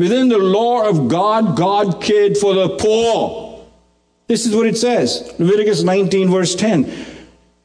[0.00, 3.66] Within the law of God, God cared for the poor.
[4.28, 6.90] This is what it says Leviticus 19, verse 10.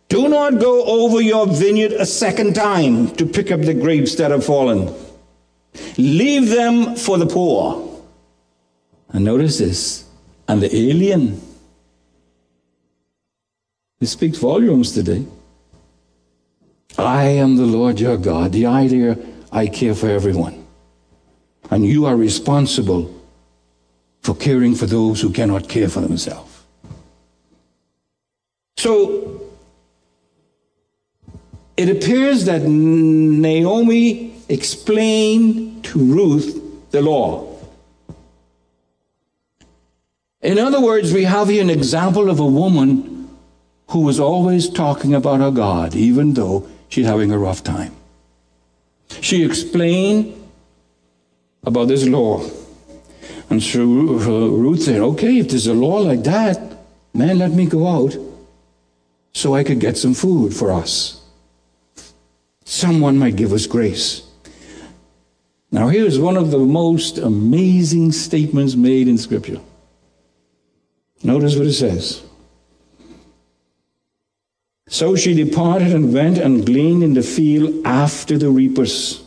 [0.10, 4.32] Do not go over your vineyard a second time to pick up the grapes that
[4.32, 4.93] have fallen.
[5.98, 8.04] Leave them for the poor.
[9.12, 10.04] And notice this
[10.50, 11.41] and the alien.
[14.02, 15.26] It speaks volumes today.
[16.98, 18.52] I am the Lord your God.
[18.52, 19.17] The idea
[19.54, 20.64] I care for everyone.
[21.71, 23.13] And you are responsible
[24.21, 26.63] for caring for those who cannot care for themselves.
[28.78, 29.41] So
[31.78, 37.51] it appears that Naomi explained to Ruth the law.
[40.41, 43.30] In other words, we have here an example of a woman
[43.89, 47.95] who was always talking about her God, even though she's having a rough time.
[49.21, 50.44] She explained
[51.65, 52.43] about this law.
[53.49, 56.78] And so uh, Ruth said, okay, if there's a law like that,
[57.13, 58.15] man, let me go out
[59.34, 61.21] so I could get some food for us.
[62.63, 64.23] Someone might give us grace.
[65.71, 69.60] Now, here's one of the most amazing statements made in Scripture.
[71.21, 72.23] Notice what it says.
[74.88, 79.25] So she departed and went and gleaned in the field after the reapers.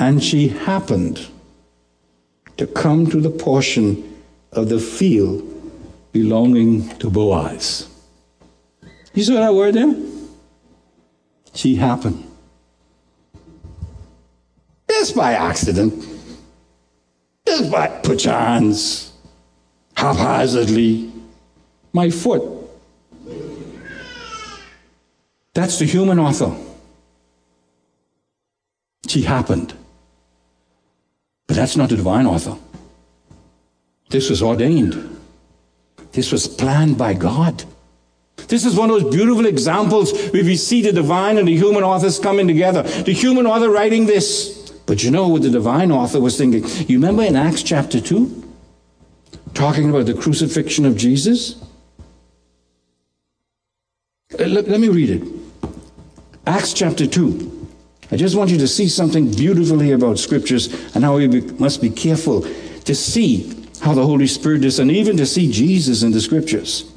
[0.00, 1.28] And she happened
[2.56, 4.16] to come to the portion
[4.50, 5.46] of the field
[6.12, 7.86] belonging to Boaz.
[9.12, 9.94] You saw that word there?
[11.52, 12.24] She happened.
[14.88, 16.02] Just by accident.
[17.46, 19.12] Just by perchance
[19.94, 21.12] haphazardly
[21.92, 22.42] my foot.
[25.52, 26.56] That's the human author.
[29.06, 29.74] She happened.
[31.60, 32.56] That's not the divine author.
[34.08, 34.94] This was ordained.
[36.12, 37.64] This was planned by God.
[38.48, 41.84] This is one of those beautiful examples where we see the divine and the human
[41.84, 42.82] authors coming together.
[42.82, 44.70] The human author writing this.
[44.86, 46.64] But you know what the divine author was thinking?
[46.88, 48.42] You remember in Acts chapter 2?
[49.52, 51.62] talking about the crucifixion of Jesus?
[54.32, 55.22] Uh, let, let, me read it.
[56.46, 57.59] Acts chapter 2.
[58.12, 61.80] I just want you to see something beautifully about scriptures and how we be, must
[61.80, 66.10] be careful to see how the Holy Spirit is, and even to see Jesus in
[66.10, 66.92] the scriptures.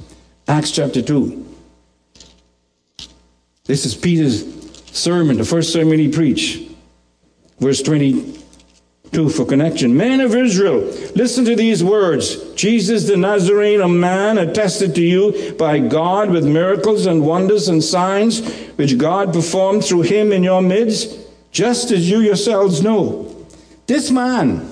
[0.48, 1.46] Acts chapter 2.
[3.64, 4.44] This is Peter's
[4.92, 6.70] sermon, the first sermon he preached.
[7.60, 9.96] Verse 22 for connection.
[9.96, 10.80] Men of Israel,
[11.14, 12.52] listen to these words.
[12.54, 17.82] Jesus the Nazarene, a man attested to you by God with miracles and wonders and
[17.82, 18.42] signs
[18.76, 21.18] which God performed through him in your midst,
[21.50, 23.46] just as you yourselves know.
[23.86, 24.68] This man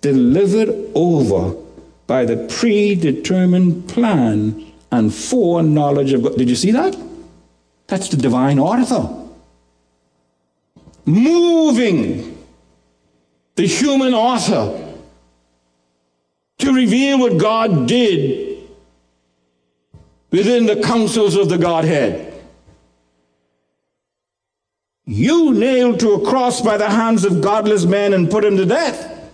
[0.00, 1.56] delivered over
[2.06, 6.36] by the predetermined plan and foreknowledge of God.
[6.36, 6.96] Did you see that?
[7.86, 9.18] That's the divine author.
[11.04, 12.38] Moving
[13.54, 14.94] the human author
[16.58, 18.68] to reveal what God did
[20.30, 22.31] within the councils of the Godhead.
[25.04, 28.66] You nailed to a cross by the hands of godless men and put him to
[28.66, 29.30] death.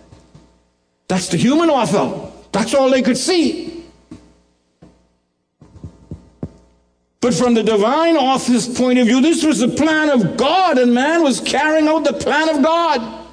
[1.08, 2.30] That's the human author.
[2.52, 3.84] That's all they could see.
[7.20, 10.94] But from the divine author's point of view, this was the plan of God, and
[10.94, 13.26] man was carrying out the plan of God.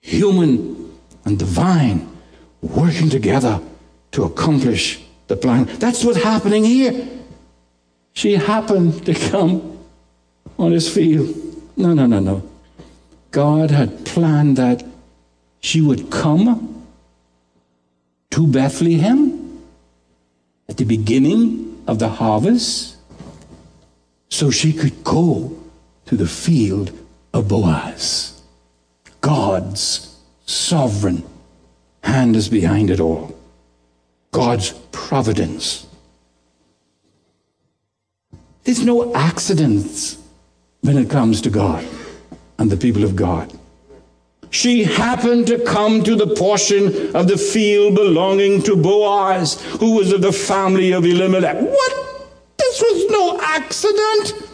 [0.00, 2.10] Human and divine
[2.62, 3.60] working together
[4.12, 5.64] to accomplish the plan.
[5.78, 7.06] That's what's happening here.
[8.12, 9.69] She happened to come
[10.60, 11.34] on his field.
[11.76, 12.42] No, no, no, no.
[13.30, 14.84] God had planned that
[15.60, 16.84] she would come
[18.30, 19.62] to Bethlehem
[20.68, 22.96] at the beginning of the harvest
[24.28, 25.56] so she could go
[26.06, 26.92] to the field
[27.32, 28.42] of Boaz.
[29.20, 31.24] God's sovereign
[32.02, 33.36] hand is behind it all.
[34.30, 35.86] God's providence.
[38.64, 40.19] There's no accidents
[40.82, 41.86] when it comes to God
[42.58, 43.52] and the people of God.
[44.50, 50.12] She happened to come to the portion of the field belonging to Boaz, who was
[50.12, 51.56] of the family of Elimelech.
[51.56, 51.92] What?
[52.58, 54.48] This was no accident.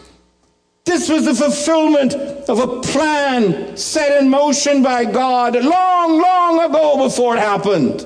[0.85, 7.03] This was the fulfillment of a plan set in motion by God long, long ago
[7.03, 8.05] before it happened.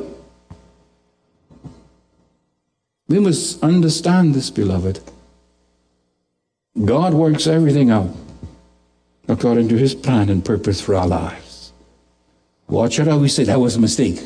[3.08, 5.02] We must understand this, beloved.
[6.86, 8.10] God works everything out
[9.28, 11.74] according to his plan and purpose for our lives.
[12.68, 14.22] Watch out how we say that was a mistake.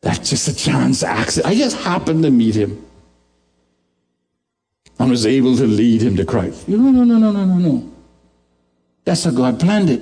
[0.00, 1.52] That's just a chance accident.
[1.52, 2.84] I just happened to meet him
[4.98, 6.68] and was able to lead him to Christ.
[6.68, 7.92] No, no, no, no, no, no, no.
[9.04, 10.00] That's how God planned it.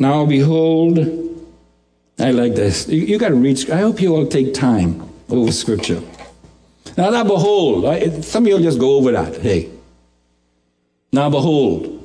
[0.00, 0.98] Now behold,
[2.18, 2.88] I like this.
[2.88, 3.70] You, you got to read.
[3.70, 6.02] I hope you all take time over scripture.
[6.96, 9.36] Now, now behold, I, some of you will just go over that.
[9.36, 9.70] Hey,
[11.12, 11.98] now behold.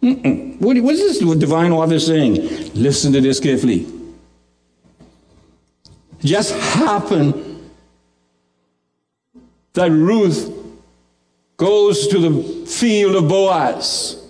[0.00, 2.34] What, what is this divine author saying?
[2.74, 3.86] Listen to this carefully.
[6.20, 7.70] Just happened
[9.72, 10.52] that Ruth
[11.56, 14.22] goes to the field of Boaz,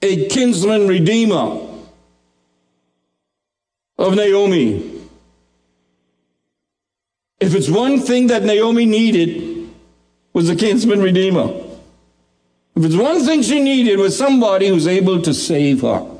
[0.00, 1.73] a kinsman redeemer
[4.04, 5.00] of Naomi.
[7.40, 9.70] If it's one thing that Naomi needed
[10.34, 11.48] was a kinsman redeemer.
[12.76, 16.10] If it's one thing she needed was somebody who's able to save her.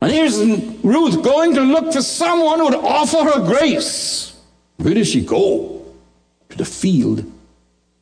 [0.00, 0.38] And here's
[0.82, 4.34] Ruth going to look for someone who would offer her grace.
[4.76, 5.84] Where does she go?
[6.50, 7.30] To the field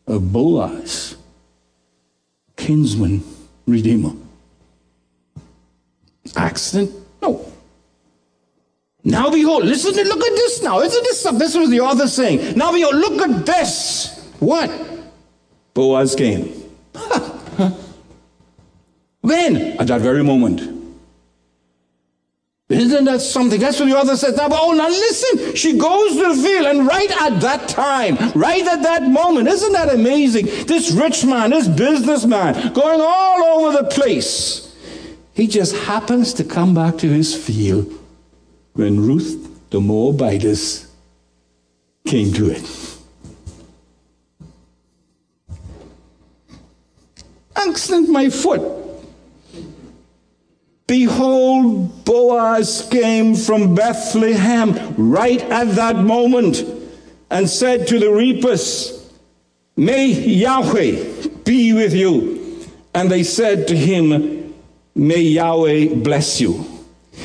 [0.07, 1.17] of Boaz,
[2.57, 3.25] kinsman
[3.67, 4.13] redeemer.
[6.37, 6.91] Accident?
[7.21, 7.52] No.
[9.05, 10.81] Now behold, listen, to, look at this now.
[10.81, 11.41] Isn't this something?
[11.41, 12.57] This was the author saying.
[12.57, 14.31] Now behold, look at this.
[14.39, 14.71] What?
[15.75, 16.45] Boaz came.
[19.21, 19.57] when?
[19.81, 20.61] At that very moment.
[22.69, 23.61] Isn't that something?
[23.61, 24.37] That's what the author says.
[24.37, 25.55] Now, but oh, now listen.
[25.57, 29.73] She goes to the field, and right at that time, right at that moment, isn't
[29.73, 30.47] that amazing?
[30.67, 34.75] This rich man, this businessman, going all over the place,
[35.35, 37.93] he just happens to come back to his field
[38.75, 40.87] when Ruth the Moabitess
[42.07, 42.99] came to it.
[47.57, 48.61] Accident my foot.
[50.87, 56.65] Behold, Boaz came from Bethlehem right at that moment
[57.31, 59.11] and said to the reapers,
[59.77, 62.61] May Yahweh be with you.
[62.95, 64.55] And they said to him,
[64.95, 66.72] May Yahweh bless you.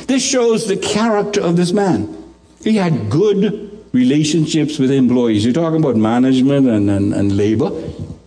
[0.08, 2.16] This shows the character of this man.
[2.64, 5.44] He had good relationships with employees.
[5.44, 7.70] You're talking about management and, and, and labor.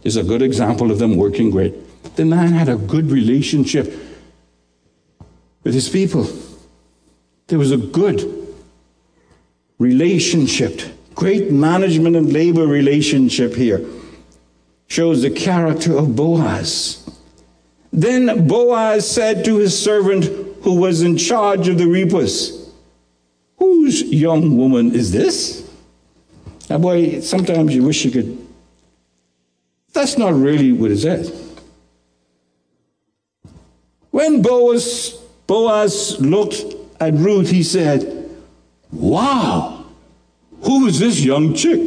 [0.04, 1.74] Is a good example of them working great.
[2.16, 3.86] The man had a good relationship
[5.64, 6.28] with his people.
[7.48, 8.56] There was a good
[9.80, 10.82] relationship,
[11.16, 13.84] great management and labor relationship here,
[14.88, 17.08] shows the character of Boaz.
[17.92, 22.62] Then Boaz said to his servant who was in charge of the reapers,
[23.62, 25.70] Whose young woman is this?
[26.68, 28.48] Now, boy, sometimes you wish you could.
[29.94, 31.30] That's not really what it says.
[34.10, 36.64] When Boaz, Boaz looked
[37.00, 38.32] at Ruth, he said,
[38.92, 39.86] Wow,
[40.64, 41.82] who is this young chick?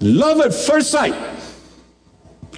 [0.00, 1.14] Love at first sight.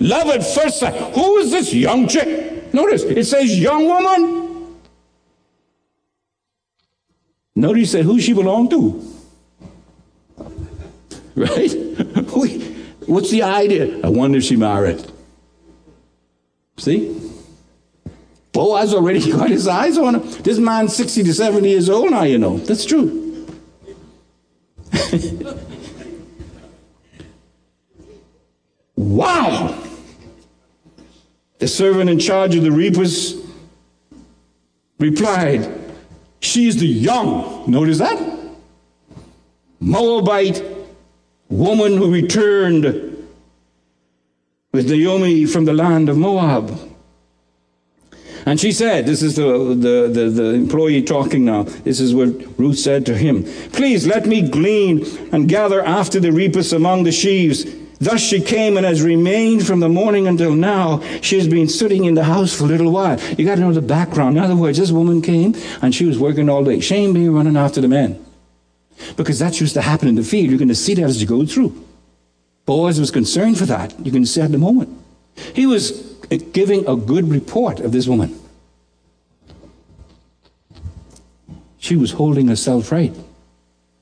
[0.01, 1.15] Love at first sight.
[1.15, 2.52] Who is this young chick?
[2.73, 4.79] Notice it says young woman.
[7.55, 9.03] Notice said who she belonged to.
[11.35, 11.73] Right?
[13.07, 14.01] What's the idea?
[14.05, 15.05] I wonder if she married.
[16.79, 17.19] See?
[18.53, 20.21] Boaz already got his eyes on her.
[20.21, 22.59] This man's 60 to 70 years old now, you know.
[22.59, 23.47] That's true.
[28.97, 29.82] wow!
[31.63, 33.37] The servant in charge of the reapers
[34.99, 35.73] replied,
[36.41, 38.21] She is the young, notice that?
[39.79, 40.61] Moabite
[41.49, 42.85] woman who returned
[44.73, 46.77] with Naomi from the land of Moab.
[48.45, 51.63] And she said, This is the, the, the, the, employee talking now.
[51.63, 56.33] This is what Ruth said to him Please let me glean and gather after the
[56.33, 57.82] reapers among the sheaves.
[58.03, 61.01] Thus she came and has remained from the morning until now.
[61.21, 63.21] She has been sitting in the house for a little while.
[63.39, 64.37] You got to know the background.
[64.37, 66.81] In other words, this woman came and she was working all day.
[66.81, 68.21] Shame be running after the men.
[69.17, 70.51] Because that used to happen in the field.
[70.51, 71.81] You're going to see that as you go through.
[72.67, 73.95] Boaz was concerned for that.
[74.05, 74.91] You can see at the moment.
[75.55, 78.37] He was uh, giving a good report of this woman.
[81.79, 83.15] She was holding herself right.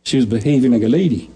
[0.05, 1.31] She was behaving like a lady.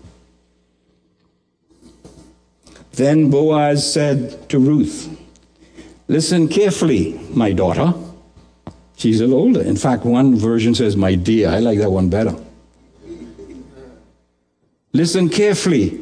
[2.96, 5.10] Then Boaz said to Ruth,
[6.06, 7.92] Listen carefully, my daughter.
[8.96, 9.62] She's a little older.
[9.62, 11.48] In fact, one version says, My dear.
[11.48, 12.36] I like that one better.
[14.92, 16.00] Listen carefully,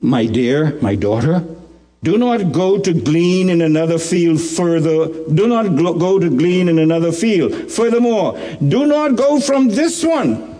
[0.00, 1.42] my dear, my daughter.
[2.02, 5.06] Do not go to glean in another field further.
[5.32, 7.70] Do not go to glean in another field.
[7.70, 10.51] Furthermore, do not go from this one,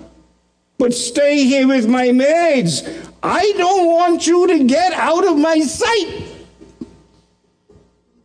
[0.83, 2.83] but stay here with my maids
[3.22, 6.24] I don't want you to get out of my sight.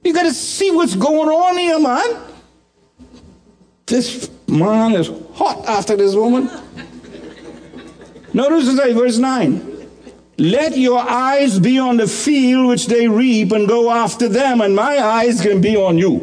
[0.03, 2.20] You got to see what's going on here, man.
[3.86, 6.49] This man is hot after this woman.
[8.34, 9.88] Notice today, verse 9.
[10.39, 14.76] Let your eyes be on the field which they reap and go after them, and
[14.76, 16.16] my eyes can be on you.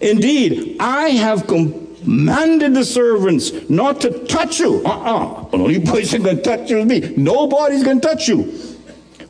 [0.00, 4.82] Indeed, I have com- commanded the servants not to touch you.
[4.82, 5.46] Uh-uh.
[5.52, 7.14] Only person can touch you is me.
[7.18, 8.44] Nobody's going to touch you.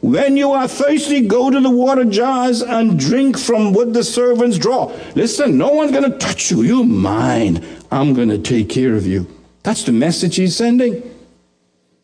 [0.00, 4.58] When you are thirsty, go to the water jars and drink from what the servants
[4.58, 4.96] draw.
[5.16, 6.62] Listen, no one's going to touch you.
[6.62, 7.66] You're mine.
[7.90, 9.26] I'm going to take care of you.
[9.64, 11.02] That's the message he's sending.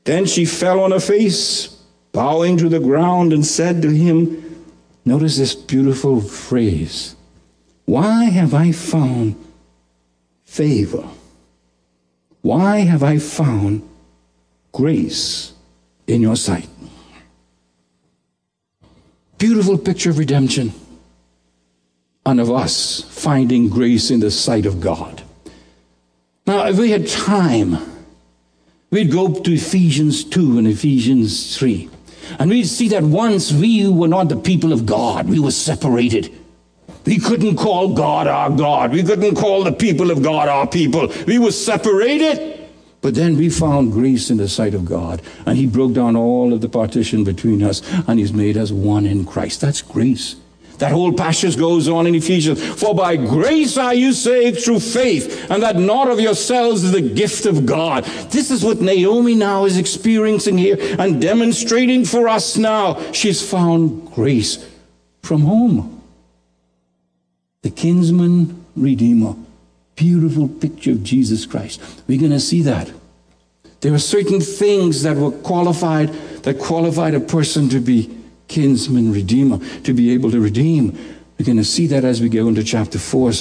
[0.03, 1.68] Then she fell on her face,
[2.11, 4.64] bowing to the ground, and said to him,
[5.05, 7.14] Notice this beautiful phrase
[7.85, 9.37] Why have I found
[10.55, 11.05] favor.
[12.43, 13.83] Why have I found
[14.71, 15.53] grace
[16.07, 16.69] in your sight?
[19.37, 20.73] Beautiful picture of redemption
[22.25, 25.25] and of us finding grace in the sight of God.
[26.47, 27.79] Now, if we had time,
[28.93, 31.91] we'd go to Ephesians 2 and Ephesians 3.
[32.39, 36.33] And we'd see that once we were not the people of God, we were separated.
[37.05, 38.93] We couldn't call God our God.
[38.93, 41.13] We couldn't call the people of God our people.
[41.27, 42.61] We were separated.
[43.03, 46.55] But then we found grace in the sight of God, and He broke down all
[46.55, 49.61] of the partition between us, and He's made us one in Christ.
[49.61, 50.37] That's grace.
[50.79, 52.63] That whole passage goes on in Ephesians.
[52.81, 57.03] For by grace are you saved through faith, and that not of yourselves is the
[57.03, 58.05] gift of God.
[58.31, 62.99] This is what Naomi now is experiencing here and demonstrating for us now.
[63.13, 64.67] She's found grace
[65.23, 65.93] from whom?
[67.65, 69.35] The kinsman redeemer.
[69.97, 71.81] Beautiful picture of Jesus Christ.
[72.07, 72.93] We're going to see that.
[73.81, 76.11] There are certain things that were qualified,
[76.43, 78.15] that qualified a person to be
[78.49, 80.93] kinsman redeemer, to be able to redeem.
[81.39, 83.33] We're going to see that as we go into chapter 4.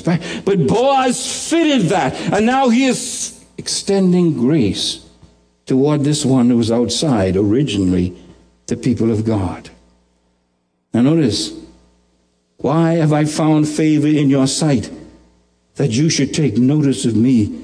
[0.46, 5.06] But Boaz fitted that, and now he is extending grace
[5.66, 8.18] toward this one who was outside originally
[8.68, 9.70] the people of God.
[10.94, 11.52] Now notice,
[12.64, 14.90] why have I found favor in your sight
[15.76, 17.62] that you should take notice of me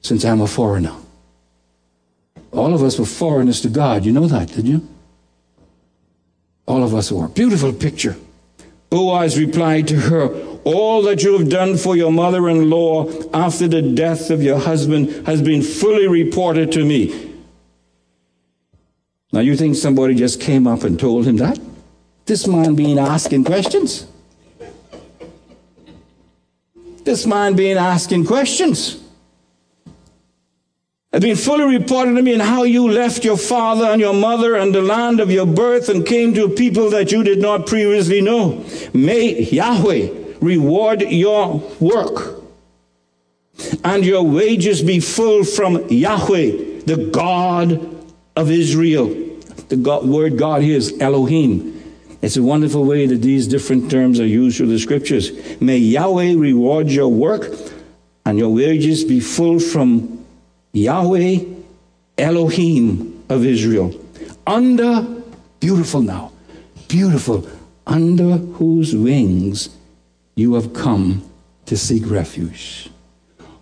[0.00, 0.94] since I'm a foreigner.
[2.50, 4.06] All of us were foreigners to God.
[4.06, 4.88] You know that, didn't you?
[6.64, 7.28] All of us were.
[7.28, 8.16] Beautiful picture.
[8.88, 10.28] Boaz replied to her,
[10.64, 14.58] All that you have done for your mother in law after the death of your
[14.58, 17.34] husband has been fully reported to me.
[19.30, 21.58] Now, you think somebody just came up and told him that?
[22.24, 24.06] This man being asking questions.
[27.04, 29.02] This man being asking questions.
[31.12, 34.56] It's been fully reported to me in how you left your father and your mother
[34.56, 37.66] and the land of your birth and came to a people that you did not
[37.66, 38.64] previously know.
[38.94, 40.08] May Yahweh
[40.40, 42.42] reward your work
[43.84, 47.72] and your wages be full from Yahweh, the God
[48.34, 49.08] of Israel.
[49.68, 51.81] The God, word God here is Elohim.
[52.22, 55.32] It's a wonderful way that these different terms are used through the scriptures.
[55.60, 57.50] May Yahweh reward your work
[58.24, 60.24] and your wages be full from
[60.72, 61.40] Yahweh
[62.16, 63.92] Elohim of Israel,
[64.46, 65.02] under,
[65.58, 66.30] beautiful now,
[66.86, 67.46] beautiful,
[67.86, 69.70] under whose wings
[70.36, 71.28] you have come
[71.66, 72.88] to seek refuge.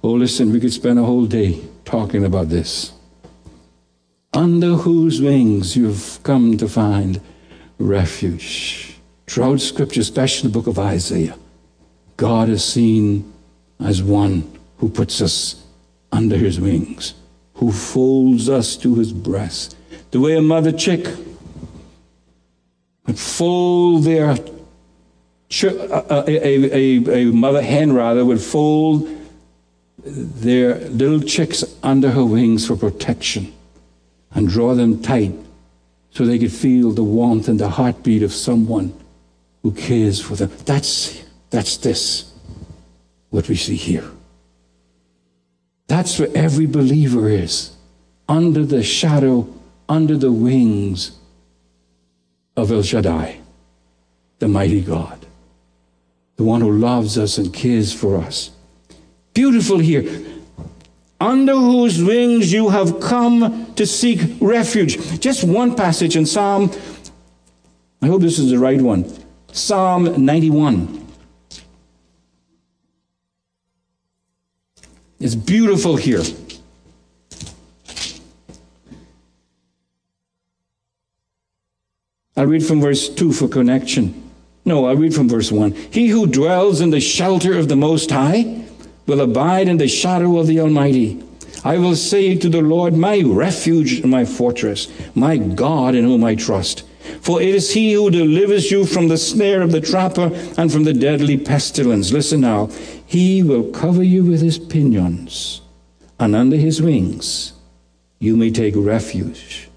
[0.02, 2.92] Oh, listen, we could spend a whole day talking about this.
[4.32, 7.20] Under whose wings you've come to find
[7.80, 8.96] refuge.
[9.26, 11.36] Throughout Scripture, especially the book of Isaiah,
[12.16, 13.32] God is seen
[13.80, 15.64] as one who puts us
[16.12, 17.14] under his wings,
[17.54, 19.76] who folds us to his breast.
[20.10, 21.06] The way a mother chick
[23.06, 24.36] would fold their
[25.48, 29.08] ch- a, a, a, a mother hen rather would fold
[30.04, 33.52] their little chicks under her wings for protection
[34.32, 35.34] and draw them tight
[36.10, 38.92] so they could feel the warmth and the heartbeat of someone
[39.62, 40.50] who cares for them.
[40.64, 42.32] That's, that's this,
[43.30, 44.10] what we see here.
[45.86, 47.76] That's where every believer is
[48.28, 49.52] under the shadow,
[49.88, 51.18] under the wings
[52.56, 53.40] of El Shaddai,
[54.38, 55.26] the mighty God,
[56.36, 58.50] the one who loves us and cares for us.
[59.34, 60.02] Beautiful here.
[61.20, 65.20] Under whose wings you have come to seek refuge.
[65.20, 66.70] Just one passage in Psalm,
[68.00, 69.04] I hope this is the right one.
[69.52, 71.06] Psalm 91.
[75.18, 76.22] It's beautiful here.
[82.34, 84.30] I'll read from verse 2 for connection.
[84.64, 85.72] No, I'll read from verse 1.
[85.72, 88.64] He who dwells in the shelter of the Most High
[89.10, 91.20] will abide in the shadow of the Almighty.
[91.64, 94.86] I will say to the Lord, my refuge and my fortress,
[95.16, 96.84] my God in whom I trust.
[97.20, 100.84] For it is he who delivers you from the snare of the trapper and from
[100.84, 102.12] the deadly pestilence.
[102.12, 102.66] Listen now.
[103.04, 105.60] He will cover you with his pinions,
[106.20, 107.54] and under his wings
[108.20, 109.68] you may take refuge.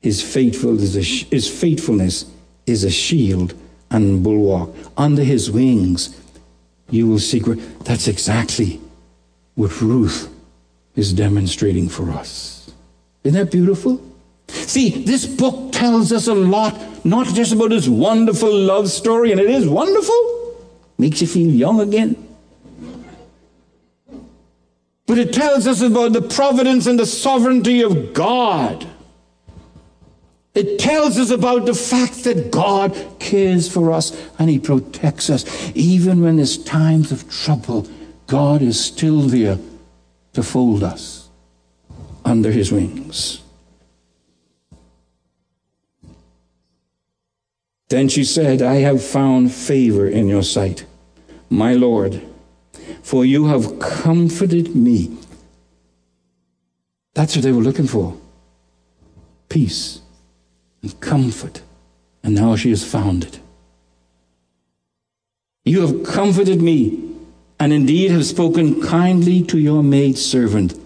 [0.00, 2.24] His, faithfulness, his faithfulness
[2.64, 3.52] is a shield
[3.90, 4.70] and bulwark.
[4.96, 6.18] Under his wings
[6.90, 7.44] you will seek.
[7.84, 8.80] That's exactly
[9.54, 10.28] what Ruth
[10.96, 12.70] is demonstrating for us.
[13.24, 14.00] Isn't that beautiful?
[14.48, 19.40] See, this book tells us a lot, not just about this wonderful love story, and
[19.40, 20.56] it is wonderful,
[20.96, 22.16] makes you feel young again.
[25.06, 28.86] But it tells us about the providence and the sovereignty of God.
[30.58, 35.70] It tells us about the fact that God cares for us and He protects us.
[35.76, 37.86] Even when there's times of trouble,
[38.26, 39.56] God is still there
[40.32, 41.28] to fold us
[42.24, 43.40] under His wings.
[47.88, 50.84] Then she said, I have found favor in your sight,
[51.48, 52.20] my Lord,
[53.04, 55.18] for you have comforted me.
[57.14, 58.16] That's what they were looking for
[59.48, 60.00] peace
[60.82, 61.62] and comfort.
[62.22, 63.40] And now she has found it.
[65.64, 67.14] You have comforted me,
[67.60, 70.78] and indeed have spoken kindly to your maid servant,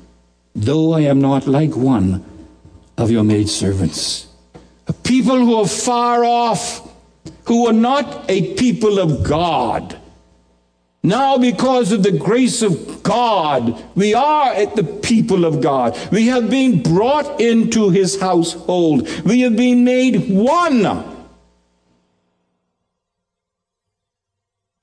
[0.54, 2.24] though I am not like one
[2.98, 4.26] of your maid servants.
[4.88, 6.88] A people who are far off
[7.44, 9.98] who are not a people of God.
[11.02, 15.98] Now, because of the grace of God, we are at the people of God.
[16.12, 19.08] We have been brought into his household.
[19.24, 20.82] We have been made one.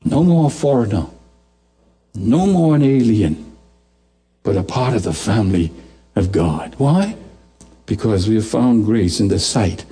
[0.03, 1.05] No more foreigner.
[2.15, 3.55] No more an alien,
[4.43, 5.72] but a part of the family
[6.15, 6.76] of God.
[6.78, 7.15] Why?
[7.86, 9.86] Because we have found grace in the sight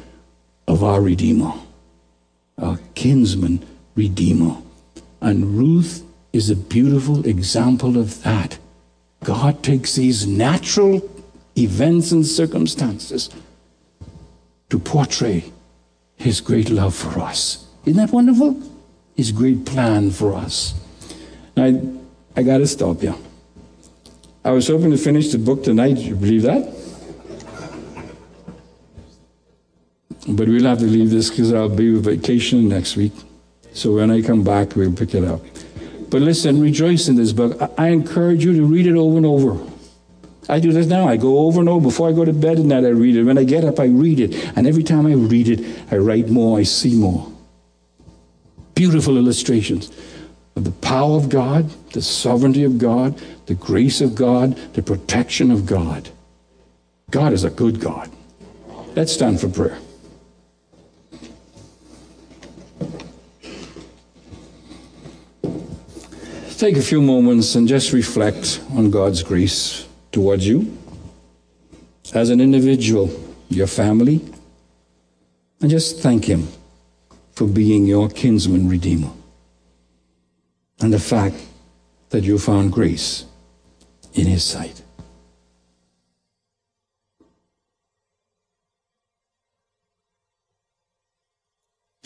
[0.67, 1.53] of our Redeemer
[2.59, 3.65] our kinsman
[3.95, 4.57] redeemer.
[5.21, 6.03] And Ruth
[6.33, 8.57] is a beautiful example of that.
[9.23, 11.01] God takes these natural
[11.57, 13.29] events and circumstances
[14.69, 15.51] to portray
[16.15, 17.65] his great love for us.
[17.85, 18.61] Isn't that wonderful?
[19.15, 20.73] His great plan for us.
[21.55, 21.81] I,
[22.35, 23.15] I got to stop you.
[24.43, 25.97] I was hoping to finish the book tonight.
[25.97, 26.73] You believe that?
[30.29, 33.13] But we'll have to leave this because I'll be on vacation next week.
[33.73, 35.41] So when I come back, we'll pick it up.
[36.09, 37.59] But listen, rejoice in this book.
[37.77, 39.57] I, encourage you to read it over and over.
[40.49, 41.07] I do this now.
[41.07, 41.83] I go over and over.
[41.83, 43.23] Before I go to bed at night, I read it.
[43.23, 44.57] When I get up, I read it.
[44.57, 47.29] And every time I read it, I write more, I see more.
[48.73, 49.91] Beautiful illustrations
[50.55, 55.51] of the power of God, the sovereignty of God, the grace of God, the protection
[55.51, 56.09] of God.
[57.11, 58.09] God is a good God.
[58.95, 59.77] Let's stand for prayer.
[66.57, 70.75] Take a few moments and just reflect on God's grace towards you
[72.15, 73.11] as an individual,
[73.49, 74.21] your family,
[75.61, 76.47] and just thank Him
[77.33, 79.11] for being your kinsman redeemer
[80.79, 81.35] and the fact
[82.09, 83.25] that you found grace
[84.15, 84.81] in His sight.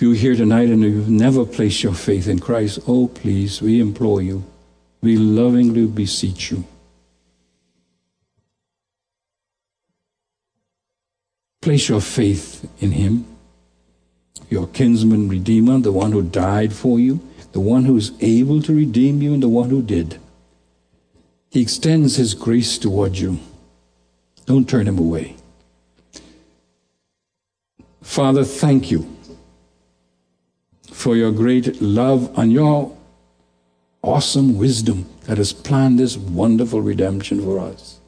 [0.02, 3.80] If you're here tonight and you've never placed your faith in Christ, oh, please, we
[3.80, 4.44] implore you,
[5.00, 6.64] we lovingly beseech you.
[11.62, 13.28] Place your faith in Him,
[14.50, 17.20] your kinsman redeemer, the one who died for you,
[17.52, 20.20] the one who is able to redeem you, and the one who did.
[21.52, 23.38] He extends His grace toward you.
[24.48, 25.36] Don't turn Him away.
[28.02, 29.08] Father, thank you
[30.92, 32.96] for your great love and your
[34.04, 38.00] awesome wisdom that has planned this wonderful redemption for us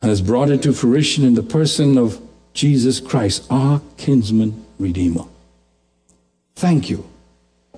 [0.00, 2.20] and has brought it to fruition in the person of
[2.54, 5.24] Jesus Christ, our kinsman redeemer.
[6.54, 7.08] Thank you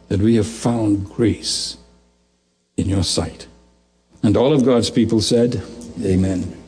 [0.08, 1.76] that we have found grace
[2.76, 3.46] in your sight.
[4.22, 5.62] And all of God's people said,
[6.02, 6.63] Amen.